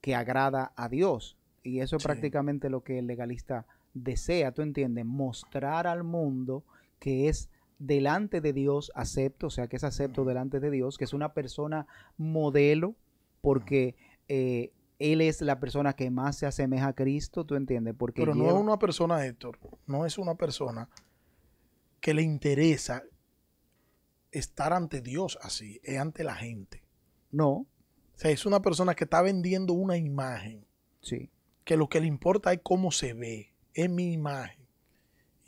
[0.00, 1.36] que agrada a Dios.
[1.62, 5.04] Y eso es prácticamente lo que el legalista desea, ¿tú entiendes?
[5.04, 6.64] Mostrar al mundo
[6.98, 11.04] que es delante de Dios acepto, o sea, que es acepto delante de Dios, que
[11.04, 12.96] es una persona modelo,
[13.40, 13.96] porque
[14.28, 17.94] eh, Él es la persona que más se asemeja a Cristo, ¿tú entiendes?
[17.96, 20.88] Porque Pero no es una persona, Héctor, no es una persona
[22.00, 23.04] que le interesa
[24.30, 26.84] estar ante Dios así, es ante la gente.
[27.30, 27.50] No.
[27.50, 27.66] O
[28.20, 30.66] sea, es una persona que está vendiendo una imagen.
[31.00, 31.30] Sí
[31.68, 34.57] que lo que le importa es cómo se ve, es mi imagen.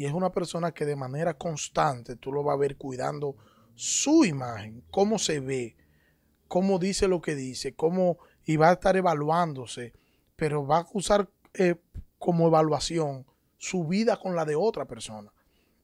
[0.00, 3.36] Y es una persona que de manera constante tú lo vas a ver cuidando
[3.74, 5.76] su imagen, cómo se ve,
[6.48, 9.92] cómo dice lo que dice, cómo y va a estar evaluándose,
[10.36, 11.74] pero va a usar eh,
[12.18, 13.26] como evaluación
[13.58, 15.30] su vida con la de otra persona.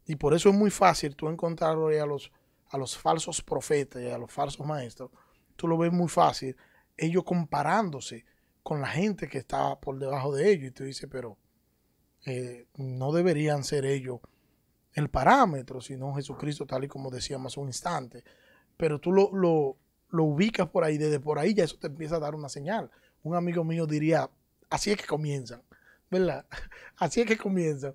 [0.06, 2.32] Y por eso es muy fácil tú encontrar a los,
[2.70, 5.10] a los falsos profetas y a los falsos maestros.
[5.56, 6.56] Tú lo ves muy fácil,
[6.96, 8.24] ellos comparándose
[8.62, 10.68] con la gente que está por debajo de ellos.
[10.68, 11.36] Y tú dices, pero
[12.26, 14.20] eh, no deberían ser ellos
[14.94, 18.24] el parámetro, sino Jesucristo, tal y como decíamos un instante.
[18.76, 22.20] Pero tú lo, lo, ubicas por ahí, desde por ahí ya eso te empieza a
[22.20, 22.90] dar una señal.
[23.22, 24.28] Un amigo mío diría,
[24.68, 25.62] así es que comienzan,
[26.10, 26.46] ¿verdad?
[26.96, 27.94] Así es que comienzan.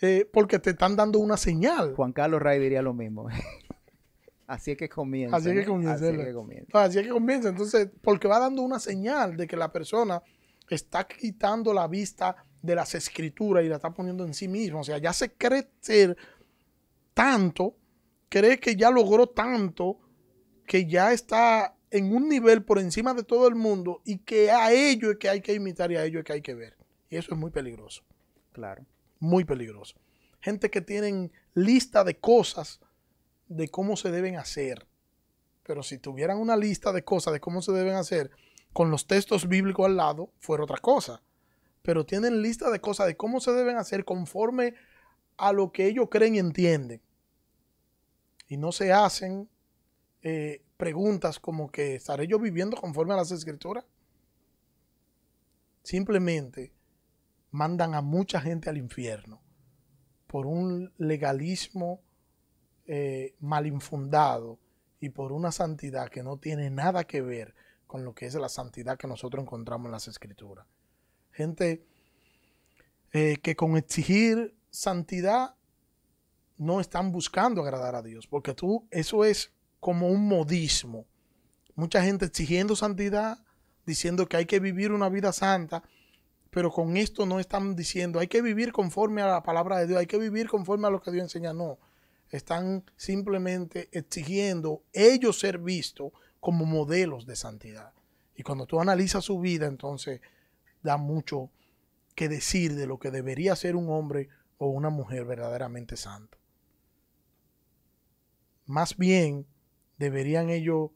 [0.00, 1.94] Eh, porque te están dando una señal.
[1.96, 3.28] Juan Carlos Ray diría lo mismo.
[4.46, 5.36] Así es que comienza.
[5.36, 5.94] Así es que comienza.
[5.94, 6.84] Así es que comienza.
[6.84, 7.48] Así es que comienza.
[7.48, 10.22] Entonces, porque va dando una señal de que la persona
[10.70, 14.80] está quitando la vista de las escrituras y la está poniendo en sí mismo.
[14.80, 16.16] O sea, ya se cree ser
[17.14, 17.76] tanto,
[18.28, 19.98] cree que ya logró tanto,
[20.66, 24.72] que ya está en un nivel por encima de todo el mundo y que a
[24.72, 26.76] ello es que hay que imitar y a ello es que hay que ver.
[27.08, 28.02] Y eso es muy peligroso.
[28.52, 28.84] Claro.
[29.18, 29.96] Muy peligroso.
[30.40, 32.80] Gente que tienen lista de cosas
[33.48, 34.86] de cómo se deben hacer.
[35.62, 38.30] Pero si tuvieran una lista de cosas de cómo se deben hacer
[38.72, 41.22] con los textos bíblicos al lado, fuera otra cosa.
[41.82, 44.74] Pero tienen lista de cosas de cómo se deben hacer conforme
[45.36, 47.00] a lo que ellos creen y entienden.
[48.48, 49.48] Y no se hacen
[50.22, 53.84] eh, preguntas como que ¿estaré yo viviendo conforme a las escrituras?
[55.82, 56.72] Simplemente
[57.50, 59.40] mandan a mucha gente al infierno
[60.26, 62.00] por un legalismo
[62.86, 64.58] eh, mal infundado
[65.00, 67.54] y por una santidad que no tiene nada que ver
[67.86, 70.66] con lo que es la santidad que nosotros encontramos en las escrituras.
[71.38, 71.86] Gente
[73.12, 75.54] eh, que con exigir santidad
[76.56, 81.06] no están buscando agradar a Dios, porque tú, eso es como un modismo.
[81.76, 83.38] Mucha gente exigiendo santidad,
[83.86, 85.84] diciendo que hay que vivir una vida santa,
[86.50, 90.00] pero con esto no están diciendo hay que vivir conforme a la palabra de Dios,
[90.00, 91.52] hay que vivir conforme a lo que Dios enseña.
[91.52, 91.78] No,
[92.30, 97.92] están simplemente exigiendo ellos ser vistos como modelos de santidad.
[98.34, 100.20] Y cuando tú analizas su vida, entonces
[100.82, 101.50] da mucho
[102.14, 106.38] que decir de lo que debería ser un hombre o una mujer verdaderamente santo.
[108.66, 109.46] Más bien,
[109.98, 110.90] deberían ellos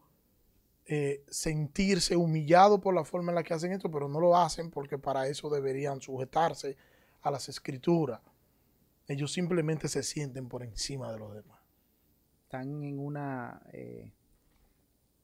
[0.86, 4.70] eh, sentirse humillados por la forma en la que hacen esto, pero no lo hacen
[4.70, 6.76] porque para eso deberían sujetarse
[7.22, 8.20] a las escrituras.
[9.06, 11.60] Ellos simplemente se sienten por encima de los demás.
[12.42, 13.62] Están en una...
[13.72, 14.12] Eh,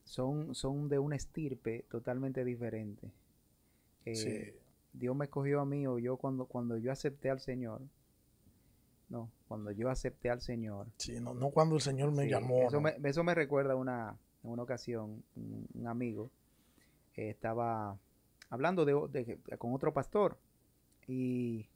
[0.05, 3.13] son, son de una estirpe totalmente diferente.
[4.13, 4.55] Eh,
[4.93, 7.83] Dios me escogió a mí o yo cuando, cuando yo acepté al Señor.
[9.09, 10.87] No, cuando yo acepté al Señor.
[10.99, 12.67] Sí, no, no cuando el Señor me llamó.
[12.69, 16.31] Eso, me, eso me recuerda una, en una ocasión, un, amigo
[17.15, 17.99] eh, estaba
[18.51, 20.39] hablando de, con otro pastor
[21.07, 21.69] y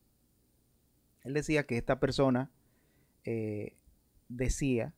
[1.25, 2.51] él decía que esta persona
[3.25, 3.77] eh,
[4.29, 4.93] decía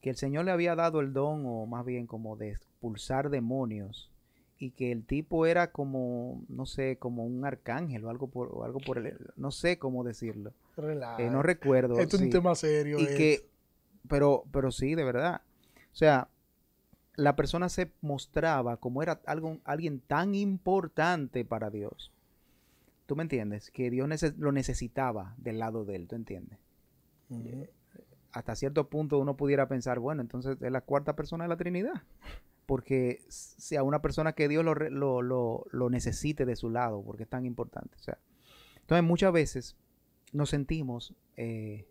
[0.00, 4.12] que el Señor le había dado el don, o más bien como de expulsar demonios,
[4.58, 8.80] y que el tipo era como, no sé, como un arcángel o algo por, algo
[8.80, 10.52] por el, no sé cómo decirlo.
[11.18, 11.98] Eh, no recuerdo.
[11.98, 12.98] Esto es un tema serio.
[12.98, 13.48] Y que,
[14.08, 15.42] pero, pero sí, de verdad.
[15.92, 16.28] O sea,
[17.16, 22.12] la persona se mostraba como era algo, alguien tan importante para Dios.
[23.06, 23.70] ¿Tú me entiendes?
[23.70, 26.58] Que Dios lo necesitaba del lado de él, ¿tú entiendes?
[28.32, 32.02] Hasta cierto punto uno pudiera pensar, bueno, entonces es la cuarta persona de la Trinidad.
[32.66, 37.46] Porque sea una persona que Dios lo, lo, necesite de su lado, porque es tan
[37.46, 37.96] importante.
[37.98, 38.18] Sea,
[38.80, 39.76] entonces muchas veces
[40.32, 41.86] nos sentimos eh,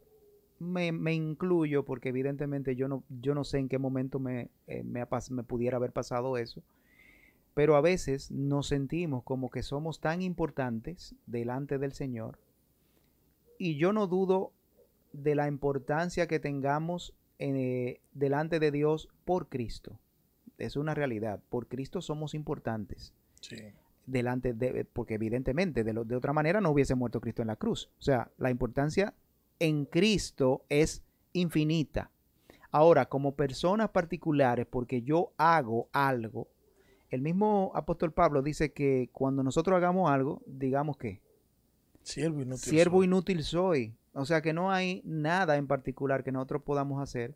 [0.60, 5.06] me, incluyo porque evidentemente yo no, yo no sé en qué momento me, eh, me,
[5.44, 6.62] pudiera haber pasado eso.
[7.54, 12.40] Pero a veces nos sentimos como que somos tan importantes delante del Señor.
[13.58, 14.52] Y yo no dudo
[15.14, 20.00] de la importancia que tengamos eh, delante de Dios por Cristo.
[20.58, 21.40] Es una realidad.
[21.50, 23.14] Por Cristo somos importantes.
[24.06, 27.90] Delante de, porque evidentemente de, de otra manera no hubiese muerto Cristo en la cruz.
[28.00, 29.14] O sea, la importancia
[29.60, 32.12] en Cristo es infinita.
[32.72, 36.50] Ahora, como personas particulares, porque yo hago algo,
[37.10, 41.22] el mismo apóstol Pablo dice que cuando nosotros hagamos algo, digamos que
[42.02, 43.06] siervo inútil, siervo soy.
[43.06, 43.96] inútil soy.
[44.14, 47.36] O sea que no hay nada en particular que nosotros podamos hacer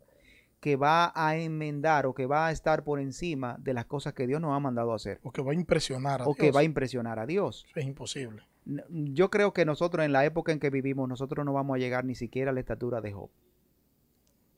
[0.60, 4.26] que va a enmendar o que va a estar por encima de las cosas que
[4.26, 5.18] Dios nos ha mandado a hacer.
[5.22, 6.28] O que va a impresionar a Dios.
[6.28, 7.66] O que va a impresionar a Dios.
[7.74, 8.42] es imposible
[8.88, 12.04] yo creo que nosotros en la época en que vivimos, nosotros no vamos a llegar
[12.04, 13.30] ni siquiera a la estatura de Job.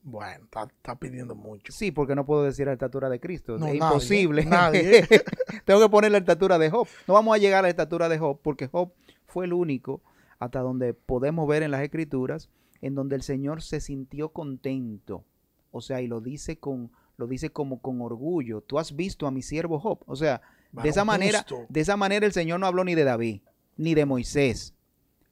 [0.04, 1.72] Bueno, está, pidiendo mucho.
[1.72, 3.56] Sí, porque no puedo decir la estatura de Cristo.
[3.56, 4.44] es imposible.
[4.44, 5.06] Nadie.
[5.64, 6.88] Tengo que poner la estatura de Job.
[7.06, 8.92] No vamos a llegar a la estatura de Job porque Job
[9.26, 10.02] fue el único
[10.40, 15.24] hasta donde podemos ver en las escrituras en donde el Señor se sintió contento.
[15.72, 18.62] O sea, y lo dice con lo dice como con orgullo.
[18.62, 20.00] Tú has visto a mi siervo Job.
[20.06, 20.40] O sea,
[20.72, 23.42] de esa manera, de esa manera el Señor no habló ni de David
[23.76, 24.74] ni de Moisés.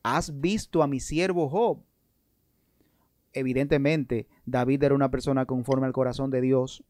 [0.03, 1.83] ¿Has visto a mi siervo Job?
[3.33, 6.83] Evidentemente, David era una persona conforme al corazón de Dios,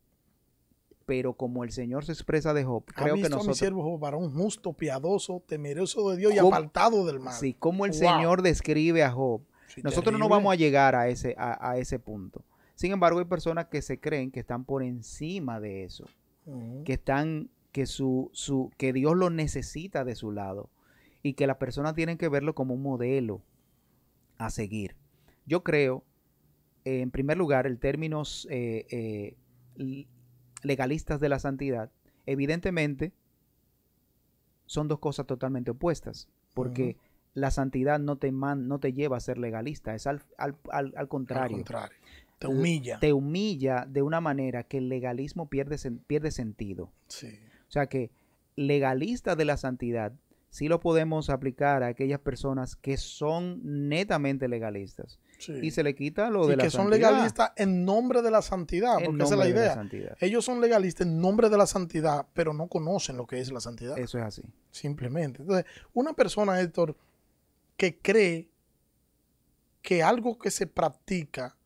[1.04, 3.46] pero como el Señor se expresa de Job, creo que nosotros...
[3.46, 7.34] a mi siervo Job, varón justo, piadoso, temeroso de Dios y apartado del mal.
[7.34, 9.42] Sí, como el Señor describe a Job.
[9.82, 12.44] nosotros no vamos a llegar a ese, a, ese punto.
[12.80, 16.06] Sin embargo, hay personas que se creen que están por encima de eso,
[16.86, 20.70] que están, que su, su, que Dios lo necesita de su lado
[21.22, 23.42] y que las personas tienen que verlo como un modelo
[24.38, 24.96] a seguir.
[25.44, 26.04] Yo creo,
[26.86, 28.86] eh, en primer lugar, el términos eh,
[29.76, 30.06] eh,
[30.62, 31.90] legalistas de la santidad,
[32.24, 33.12] evidentemente
[34.64, 36.96] son dos cosas totalmente opuestas, porque
[37.34, 41.08] la santidad no te, man, no te lleva a ser legalista, es al, al, al,
[41.08, 41.58] contrario.
[41.58, 41.96] Al contrario.
[42.40, 42.98] Te humilla.
[42.98, 45.76] Te humilla de una manera que el legalismo pierde,
[46.06, 46.90] pierde sentido.
[47.06, 47.38] Sí.
[47.68, 48.10] O sea que
[48.56, 50.14] legalista de la santidad
[50.48, 55.20] sí lo podemos aplicar a aquellas personas que son netamente legalistas.
[55.62, 58.96] Y se le quita lo de y que son legalistas en nombre de la santidad,
[59.04, 60.16] porque esa es la idea.
[60.20, 63.60] Ellos son legalistas en nombre de la santidad, pero no conocen lo que es la
[63.60, 63.98] santidad.
[63.98, 64.42] Eso es así.
[64.70, 65.42] Simplemente.
[65.42, 66.96] Entonces, una persona, Héctor,
[67.76, 68.48] que cree
[69.82, 71.56] que algo que se practica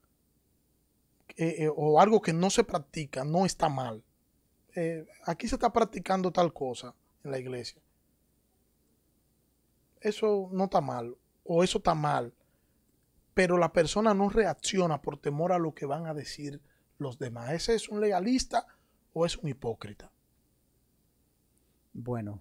[1.37, 4.03] eh, eh, o algo que no se practica no está mal.
[4.74, 7.80] Eh, aquí se está practicando tal cosa en la iglesia
[10.05, 12.32] eso no está mal o eso está mal,
[13.32, 16.61] pero la persona no reacciona por temor a lo que van a decir
[16.99, 17.53] los demás.
[17.53, 18.66] ¿Ese es un legalista
[19.12, 20.11] o es un hipócrita?
[21.93, 22.41] Bueno,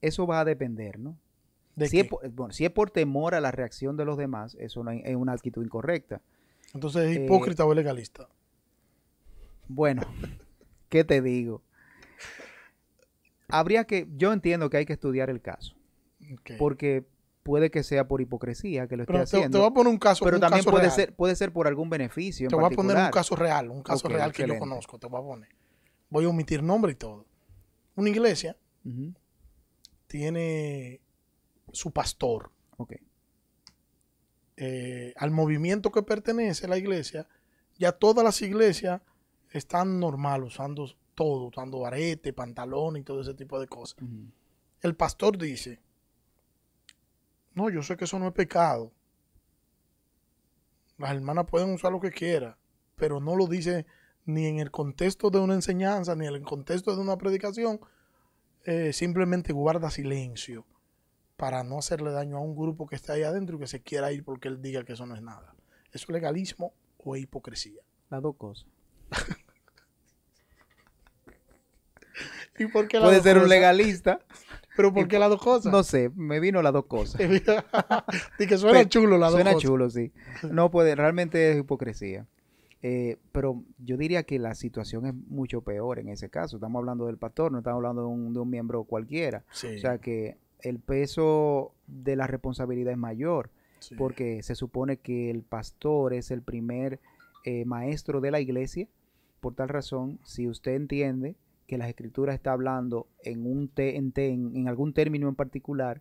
[0.00, 1.16] eso va a depender, ¿no?
[1.86, 4.90] si, Es por, si es por temor a la reacción de los demás, eso no
[4.90, 6.20] es una actitud incorrecta.
[6.74, 8.28] Entonces, ¿es Eh, hipócrita o es legalista?
[9.68, 10.02] Bueno,
[10.88, 11.62] ¿qué te digo?
[13.48, 15.76] Habría que, yo entiendo que hay que estudiar el caso,
[16.58, 17.04] porque
[17.42, 19.92] puede que sea por hipocresía que lo esté Pero te, te haciendo, voy a poner
[19.92, 20.96] un caso, pero un también caso puede real.
[20.96, 23.82] ser, puede ser por algún beneficio en Te voy a poner un caso real, un
[23.82, 25.48] caso real que yo conozco, te voy a poner.
[26.10, 27.26] Voy a omitir nombre y todo.
[27.94, 28.56] Una iglesia
[30.06, 31.00] tiene
[31.72, 32.50] su pastor.
[32.76, 32.94] ok.
[34.56, 37.26] Eh, al movimiento que pertenece la iglesia,
[37.76, 39.00] ya todas las iglesias
[39.50, 43.98] están normal, usando todo, usando arete, pantalón y todo ese tipo de cosas.
[44.80, 45.80] El pastor dice,
[47.54, 48.92] no, yo sé que eso no es pecado.
[50.98, 52.56] Las hermanas pueden usar lo que quieran,
[52.96, 53.86] pero no lo dice
[54.24, 57.80] ni en el contexto de una enseñanza, ni en el contexto de una predicación.
[58.66, 60.64] eh, simplemente guarda silencio
[61.36, 64.12] para no hacerle daño a un grupo que está ahí adentro y que se quiera
[64.12, 65.54] ir porque él diga que eso no es nada.
[65.92, 67.80] ¿Eso es legalismo o es hipocresía?
[68.10, 68.66] Las dos cosas.
[72.58, 74.20] ¿Y por qué Puede ser un legalista,
[74.76, 75.72] ¿Pero por qué las dos cosas?
[75.72, 77.20] no sé, me vino las dos cosas.
[78.38, 79.68] y que suena chulo las dos Suena cosas.
[79.68, 80.12] chulo, sí.
[80.50, 82.26] No puede, realmente es hipocresía.
[82.82, 86.56] Eh, pero yo diría que la situación es mucho peor en ese caso.
[86.56, 89.44] Estamos hablando del pastor, no estamos hablando de un, de un miembro cualquiera.
[89.52, 93.94] Sí, O sea que el peso de la responsabilidad es mayor, sí.
[93.94, 96.98] porque se supone que el pastor es el primer
[97.44, 98.88] eh, maestro de la iglesia.
[99.40, 101.36] Por tal razón, si usted entiende
[101.66, 105.34] que las escrituras está hablando en, un te- en, te- en- en algún término en
[105.34, 106.00] particular,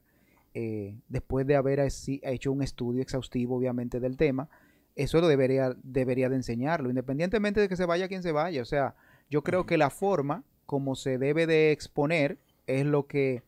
[0.53, 4.49] eh, después de haber así- hecho un estudio exhaustivo, obviamente, del tema,
[4.95, 8.61] eso lo debería, debería de enseñarlo, independientemente de que se vaya quien se vaya.
[8.61, 8.95] O sea,
[9.30, 12.38] yo creo que la forma como se debe de exponer
[12.68, 13.41] es lo que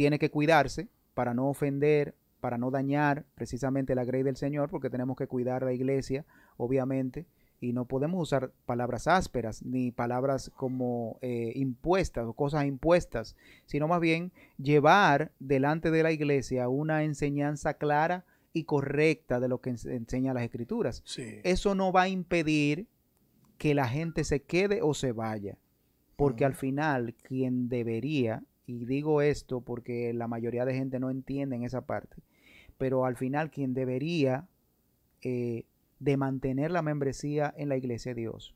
[0.00, 4.88] tiene que cuidarse para no ofender, para no dañar precisamente la grey del Señor, porque
[4.88, 6.24] tenemos que cuidar la iglesia,
[6.56, 7.26] obviamente,
[7.60, 13.36] y no podemos usar palabras ásperas ni palabras como eh, impuestas o cosas impuestas,
[13.66, 18.24] sino más bien llevar delante de la iglesia una enseñanza clara
[18.54, 21.02] y correcta de lo que ens- enseña las escrituras.
[21.04, 21.40] Sí.
[21.44, 22.86] Eso no va a impedir
[23.58, 25.58] que la gente se quede o se vaya,
[26.16, 26.60] porque al Ujú.
[26.60, 31.82] final quien debería, y digo esto porque la mayoría de gente no entiende en esa
[31.86, 32.16] parte,
[32.78, 34.46] pero al final quien debería
[35.22, 35.64] eh,
[35.98, 38.54] de mantener la membresía en la iglesia de Dios.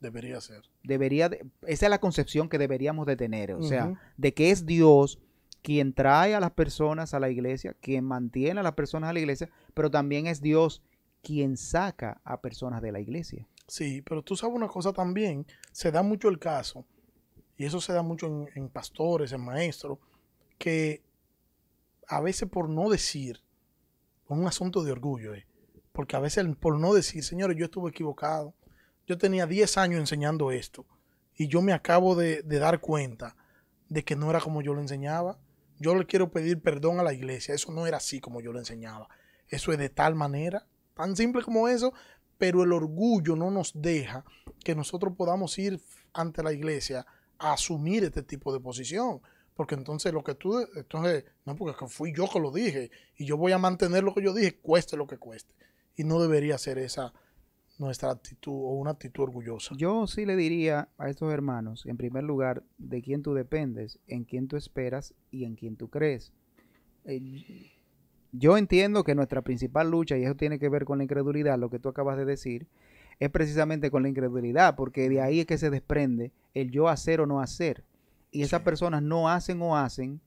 [0.00, 0.62] Debería ser.
[0.82, 4.66] Debería de- esa es la concepción que deberíamos de tener, o sea, de que es
[4.66, 5.20] Dios
[5.62, 9.20] quien trae a las personas a la iglesia, quien mantiene a las personas a la
[9.20, 10.82] iglesia, pero también es Dios
[11.22, 13.46] quien saca a personas de la iglesia.
[13.68, 16.84] Sí, pero tú sabes una cosa también, se da mucho el caso,
[17.56, 19.98] y eso se da mucho en, pastores, en maestros,
[20.58, 21.02] que
[22.08, 23.42] a veces por no decir,
[24.28, 25.46] un asunto de orgullo, eh,
[25.92, 28.54] porque a veces por no decir, señores, yo estuve equivocado,
[29.06, 30.86] yo tenía 10 años enseñando esto,
[31.34, 33.36] y yo me acabo de, de dar cuenta
[33.88, 35.38] de que no era como yo lo enseñaba,
[35.78, 38.58] yo le quiero pedir perdón a la iglesia, eso no era así como yo lo
[38.58, 39.08] enseñaba,
[39.48, 41.92] eso es de tal manera, tan simple como eso,
[42.38, 44.24] pero el orgullo no nos deja
[44.64, 45.80] que nosotros podamos ir
[46.12, 47.06] ante la iglesia
[47.42, 49.20] asumir este tipo de posición.
[49.54, 53.36] Porque entonces lo que tú, entonces, no, porque fui yo que lo dije y yo
[53.36, 55.54] voy a mantener lo que yo dije, cueste lo que cueste.
[55.94, 57.12] Y no debería ser esa
[57.78, 59.74] nuestra actitud o una actitud orgullosa.
[59.76, 64.24] Yo sí le diría a estos hermanos, en primer lugar, de quién tú dependes, en
[64.24, 66.32] quién tú esperas y en quién tú crees.
[67.04, 67.72] Eh,
[68.32, 71.70] yo entiendo que nuestra principal lucha, y eso tiene que ver con la incredulidad, lo
[71.70, 72.66] que tú acabas de decir,
[73.24, 77.20] es precisamente con la incredulidad, porque de ahí es que se desprende el yo hacer
[77.20, 77.84] o no hacer.
[78.32, 78.64] Y esas Sí.
[78.64, 80.20] personas no hacen o hacen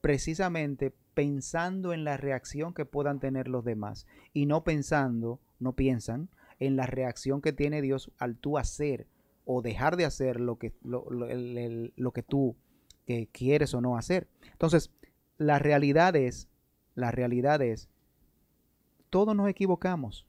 [0.00, 6.28] precisamente pensando en la reacción que puedan tener los demás y no pensando, no piensan
[6.58, 9.06] en la reacción que tiene Dios al tú hacer
[9.46, 12.56] o dejar de hacer lo que, lo, lo- el- el- lo que tú
[13.06, 14.28] que quieres o no hacer.
[14.52, 14.90] Entonces,
[15.38, 16.48] la realidad es,
[16.94, 17.88] la realidad es,
[19.10, 20.26] todos nos equivocamos.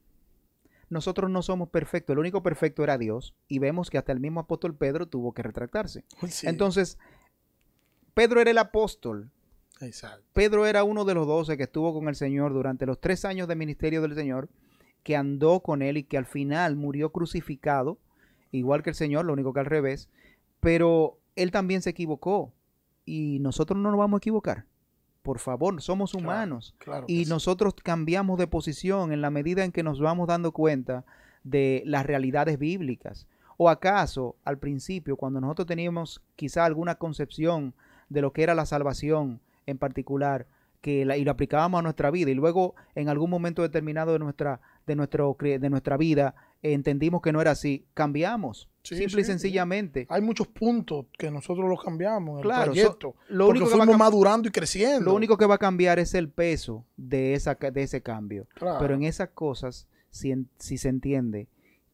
[0.88, 4.40] Nosotros no somos perfectos, el único perfecto era Dios y vemos que hasta el mismo
[4.40, 6.04] apóstol Pedro tuvo que retractarse.
[6.28, 6.98] Sí, Entonces,
[8.14, 9.30] Pedro era el apóstol,
[9.80, 10.24] exacto.
[10.32, 13.48] Pedro era uno de los doce que estuvo con el Señor durante los tres años
[13.48, 14.48] de ministerio del Señor,
[15.02, 17.98] que andó con él y que al final murió crucificado,
[18.52, 20.08] igual que el Señor, lo único que al revés,
[20.60, 22.52] pero él también se equivocó
[23.04, 24.66] y nosotros no nos vamos a equivocar.
[25.26, 27.30] Por favor, somos humanos Claro y sí.
[27.30, 31.04] nosotros cambiamos de posición en la medida en que nos vamos dando cuenta
[31.44, 33.26] de las realidades bíblicas.
[33.58, 37.74] ¿O acaso al principio, cuando nosotros teníamos quizá alguna concepción
[38.08, 40.46] de lo que era la salvación en particular,
[40.80, 44.18] que la- y lo aplicábamos a nuestra vida y luego en algún momento determinado de
[44.20, 46.36] nuestra de, nuestro, de nuestra vida
[46.72, 48.68] entendimos que no era así, cambiamos.
[48.82, 50.06] simple y sencillamente.
[50.08, 53.14] Hay muchos puntos que nosotros los cambiamos en el proyecto.
[53.28, 55.10] lo único que fuimos madurando y creciendo.
[55.10, 58.46] Lo único que va a cambiar es el peso de, esa, de ese cambio.
[58.58, 61.48] Pero en esas cosas, si, si se entiende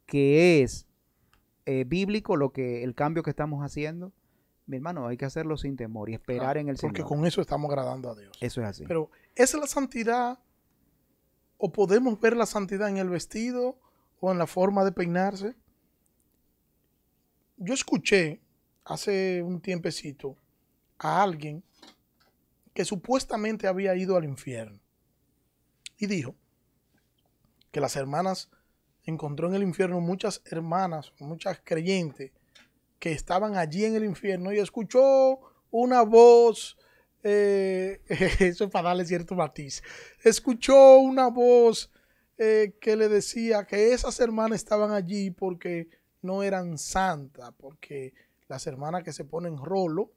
[0.06, 0.86] que es
[1.64, 4.12] eh, bíblico lo que el cambio que estamos haciendo,
[4.66, 6.92] mi hermano, hay que hacerlo sin temor y esperar en el Señor.
[6.92, 8.36] Porque con eso estamos agradando a Dios.
[8.40, 8.84] Eso es así.
[8.86, 10.38] Pero, ¿es la santidad
[11.64, 13.78] o podemos ver la santidad en el vestido
[14.24, 15.56] o en la forma de peinarse?
[17.56, 18.40] Yo escuché
[18.84, 20.36] hace un tiempecito
[20.98, 21.64] a alguien
[22.72, 24.78] que supuestamente había ido al infierno
[25.98, 26.36] y dijo
[27.72, 28.48] que las hermanas
[29.02, 32.30] encontró en el infierno muchas hermanas, muchas creyentes
[33.00, 35.40] que estaban allí en el infierno y escuchó
[35.72, 36.78] una voz,
[37.24, 38.00] eh,
[38.38, 39.82] eso es para darle cierto matiz,
[40.22, 41.90] escuchó una voz
[42.38, 45.88] eh, que le decía que esas hermanas estaban allí porque
[46.22, 48.14] no eran santas, porque
[48.48, 50.12] las hermanas que se ponen rolo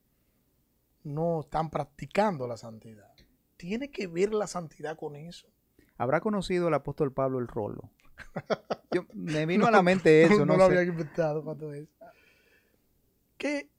[1.04, 3.14] no están practicando la santidad.
[3.58, 5.48] ¿Tiene que ver la santidad con eso?
[5.98, 7.92] ¿Habrá conocido el apóstol Pablo el rolo?
[9.14, 10.40] me vino a la mente eso.
[10.40, 11.88] No, no lo había inventado cuando es.
[13.38, 13.70] ¿qué,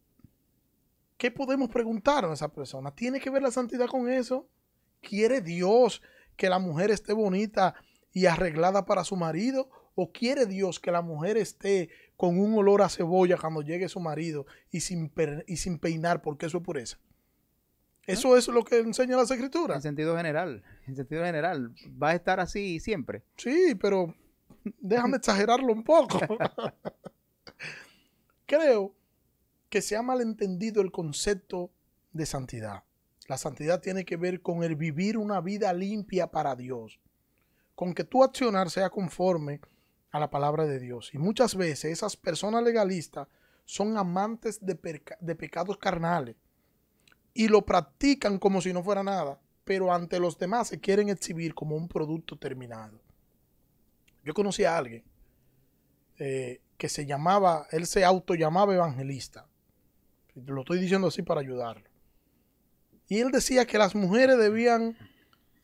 [1.16, 2.95] ¿qué podemos preguntar a esa persona?
[2.95, 4.49] ¿Tiene que ver la santidad con eso?
[5.01, 6.03] ¿Quiere Dios
[6.37, 7.74] que la mujer esté bonita
[8.16, 9.68] y arreglada para su marido?
[9.94, 14.00] ¿O quiere Dios que la mujer esté con un olor a cebolla cuando llegue su
[14.00, 15.12] marido y sin,
[15.46, 16.98] y sin peinar porque eso es pureza?
[18.06, 19.76] Eso es lo que enseña las escrituras.
[19.76, 23.22] En sentido general, en sentido general, va a estar así siempre.
[23.36, 24.14] Sí, pero
[24.80, 26.18] déjame exagerarlo un poco.
[28.46, 28.94] Creo
[29.68, 31.70] que se ha malentendido el concepto
[32.14, 32.84] de santidad.
[33.28, 36.98] La santidad tiene que ver con el vivir una vida limpia para Dios,
[37.77, 39.61] con que tu accionar sea conforme
[40.11, 41.11] a la palabra de Dios.
[41.12, 43.29] Y muchas veces esas personas legalistas
[43.66, 46.37] son amantes de, pecados carnales
[47.35, 51.55] y lo practican como si no fuera nada, pero ante los demás se quieren exhibir
[51.55, 52.99] como un producto terminado.
[54.24, 55.05] Yo conocí a alguien
[56.18, 59.47] eh, que se llamaba, él se auto llamaba evangelista.
[60.35, 61.89] Lo estoy diciendo así para ayudarlo.
[63.09, 64.97] Y él decía que las mujeres debían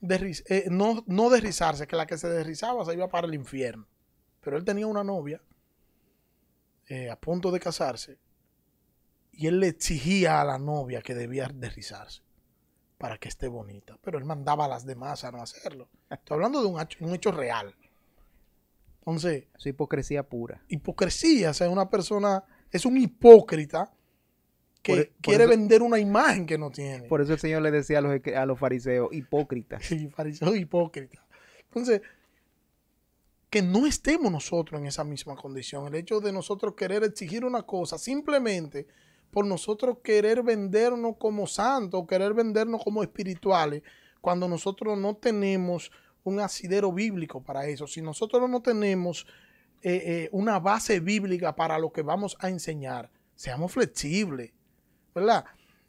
[0.09, 3.87] eh, no, no derrizarse, que la que se derrizaba se iba para el infierno.
[4.41, 5.41] Pero él tenía una novia
[6.89, 8.19] eh, a punto de casarse
[9.31, 12.21] y él le exigía a la novia que debía derrizarse
[12.97, 13.97] para que esté bonita.
[14.01, 15.89] Pero él mandaba a las demás a no hacerlo.
[16.09, 17.73] Estoy hablando de un hecho, un hecho real.
[18.99, 19.45] Entonces.
[19.57, 20.63] Es hipocresía pura.
[20.67, 23.93] Hipocresía, o sea, una persona es un hipócrita
[24.83, 27.07] que e, quiere vender una imagen que no tiene.
[27.07, 29.81] Por eso el Señor le decía a los, a los fariseos, hipócritas.
[29.87, 31.23] Sí, fariseos hipócritas.
[31.65, 32.01] Entonces,
[33.49, 35.87] que no estemos nosotros en esa misma condición.
[35.87, 38.85] El hecho de nosotros querer exigir una cosa simplemente
[39.31, 43.81] por nosotros querer vendernos como santos, querer vendernos como espirituales,
[44.21, 45.91] cuando nosotros no tenemos
[46.23, 49.25] un asidero bíblico para eso, si nosotros no tenemos
[49.81, 54.51] eh, eh, una base bíblica para lo que vamos a enseñar, seamos flexibles,
[55.13, 55.45] ¿verdad?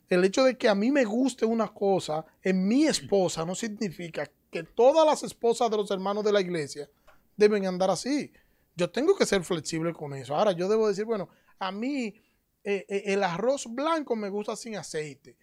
[0.08, 4.30] El hecho de que a mí me guste una cosa en mi esposa no significa
[4.50, 6.88] que todas las esposas de los hermanos de la iglesia
[7.36, 8.32] deben andar así.
[8.76, 10.34] Yo tengo que ser flexible con eso.
[10.34, 12.14] Ahora, yo debo decir, bueno, a mí
[12.62, 15.36] eh, eh, el arroz blanco me gusta sin aceite,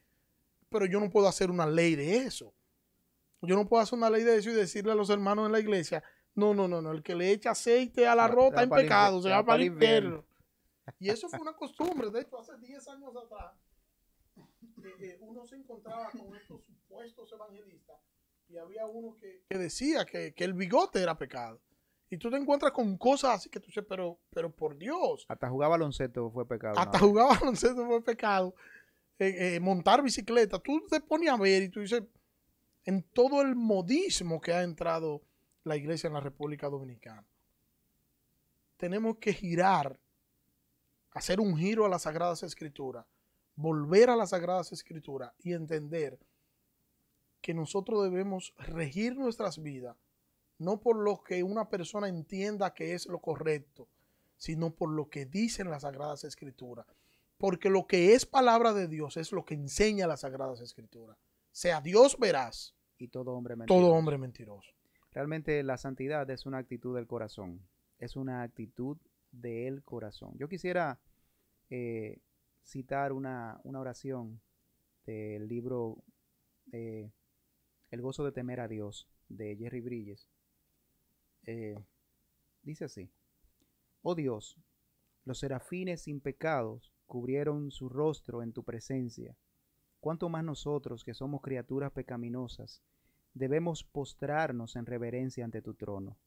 [0.69, 2.53] pero yo no puedo hacer una ley de eso.
[3.41, 5.59] Yo no puedo hacer una ley de eso y decirle a los hermanos en la
[5.59, 6.03] iglesia,
[6.35, 9.29] no, no, no, no, el que le echa aceite al arroz está en pecado, se
[9.29, 10.25] va para el infierno.
[10.99, 13.53] Y eso fue una costumbre, de hecho, hace 10 años atrás,
[14.99, 17.99] eh, uno se encontraba con estos supuestos evangelistas
[18.49, 21.61] y había uno que, decía que, que el bigote era pecado.
[22.09, 25.25] Y tú te encuentras con cosas así que tú dices, pero, pero por Dios.
[25.29, 26.77] Hasta jugar baloncesto fue pecado.
[26.77, 28.53] Hasta jugar baloncesto fue pecado.
[29.17, 30.59] Eh, eh, montar bicicleta.
[30.59, 32.03] Tú te pones a ver y tú dices,
[32.83, 35.21] en todo el modismo que ha entrado
[35.63, 37.23] la iglesia en la República Dominicana,
[38.75, 39.97] tenemos que girar,
[41.11, 43.05] hacer un giro a las Sagradas Escrituras,
[43.61, 46.19] volver a las Sagradas Escrituras y entender
[47.41, 49.97] que nosotros debemos regir nuestras vidas
[50.61, 53.87] no por lo que una persona entienda que es lo correcto,
[54.37, 56.85] sino por lo que dicen las Sagradas Escrituras.
[57.39, 61.17] Porque lo que es palabra de Dios es lo que enseña las Sagradas Escrituras.
[61.51, 62.75] Sea Dios verás.
[62.99, 63.87] Y todo hombre mentiroso.
[63.87, 64.71] Todo hombre mentiroso.
[65.11, 67.67] Realmente la santidad es una actitud del corazón.
[67.97, 68.97] Es una actitud
[69.31, 70.37] del corazón.
[70.37, 70.99] Yo quisiera
[71.71, 72.19] eh,
[72.63, 74.41] citar una, oración
[75.05, 76.03] del libro
[76.71, 77.11] eh,
[77.89, 80.29] El gozo de temer a Dios de Jerry Bridges
[81.45, 81.75] Eh,
[82.61, 83.09] dice así,
[84.03, 84.57] oh Dios,
[85.25, 89.35] los serafines sin pecados cubrieron su rostro en tu presencia.
[89.99, 92.81] ¿Cuánto más nosotros, que somos criaturas pecaminosas,
[93.33, 96.17] debemos postrarnos en reverencia ante tu trono?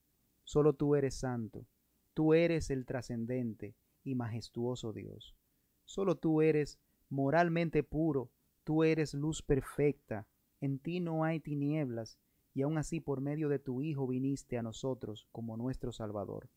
[0.45, 1.67] Solo tú eres santo,
[2.13, 3.75] tú eres el trascendente
[4.05, 5.35] y majestuoso Dios.
[5.85, 6.79] Solo tú eres
[7.09, 8.31] moralmente puro,
[8.65, 10.27] tú eres luz perfecta,
[10.61, 12.19] en ti no hay tinieblas,
[12.55, 16.49] y aun así por medio de tu Hijo viniste a nosotros como nuestro Salvador.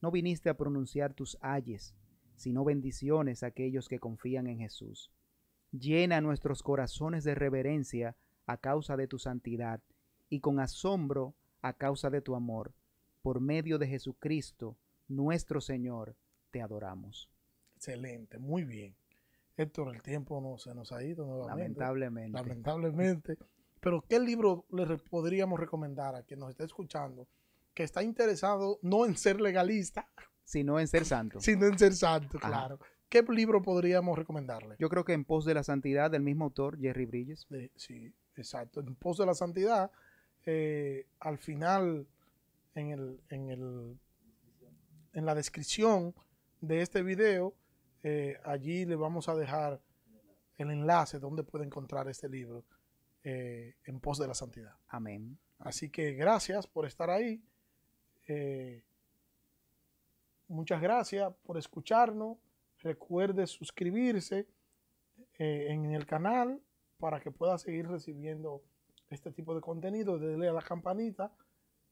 [0.00, 1.94] No viniste a pronunciar tus ayes,
[2.34, 5.12] sino bendiciones a aquellos que confían en Jesús.
[5.70, 8.16] Llena nuestros corazones de reverencia
[8.46, 9.80] a causa de tu santidad
[10.28, 12.74] y con asombro a causa de tu amor.
[13.22, 14.76] Por medio de Jesucristo,
[15.06, 16.16] nuestro Señor,
[16.50, 17.31] te adoramos.
[17.82, 18.94] Excelente, muy bien.
[19.56, 21.80] Héctor, el tiempo no se nos ha ido nuevamente.
[21.80, 22.38] Lamentablemente.
[22.38, 23.38] Lamentablemente.
[23.80, 27.26] Pero, ¿qué libro le podríamos recomendar a quien nos está escuchando
[27.74, 30.08] que está interesado no en ser legalista,
[30.44, 31.40] sino en ser santo?
[31.40, 32.78] sino en ser santo, claro.
[33.08, 34.76] ¿Qué libro podríamos recomendarle?
[34.78, 37.48] Yo creo que En pos de la santidad del mismo autor, Jerry Bridges.
[37.74, 38.78] sí, exacto.
[38.78, 39.90] En pos de la santidad,
[40.46, 42.06] eh, al final,
[42.76, 43.98] en, el, en, el,
[45.14, 46.14] en la descripción
[46.60, 47.56] de este video,
[48.02, 49.80] eh, allí le vamos a dejar
[50.56, 52.64] el enlace donde puede encontrar este libro
[53.22, 54.74] eh, en pos de la santidad.
[54.88, 55.38] Amén.
[55.58, 57.42] Así que gracias por estar ahí.
[58.26, 58.82] Eh,
[60.48, 62.38] muchas gracias por escucharnos.
[62.80, 64.48] Recuerde suscribirse
[65.38, 66.60] en el canal
[66.98, 68.62] para que pueda seguir recibiendo
[69.08, 70.18] este tipo de contenido.
[70.18, 71.32] Dele a la campanita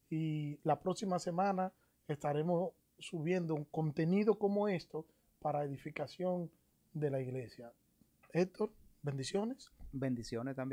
[0.08, 1.72] y la próxima semana
[2.08, 5.06] estaremos subiendo un contenido como esto
[5.40, 6.50] para edificación
[6.92, 7.72] de la iglesia.
[8.32, 8.70] Héctor,
[9.02, 9.72] bendiciones.
[9.92, 10.68] Bendiciones también.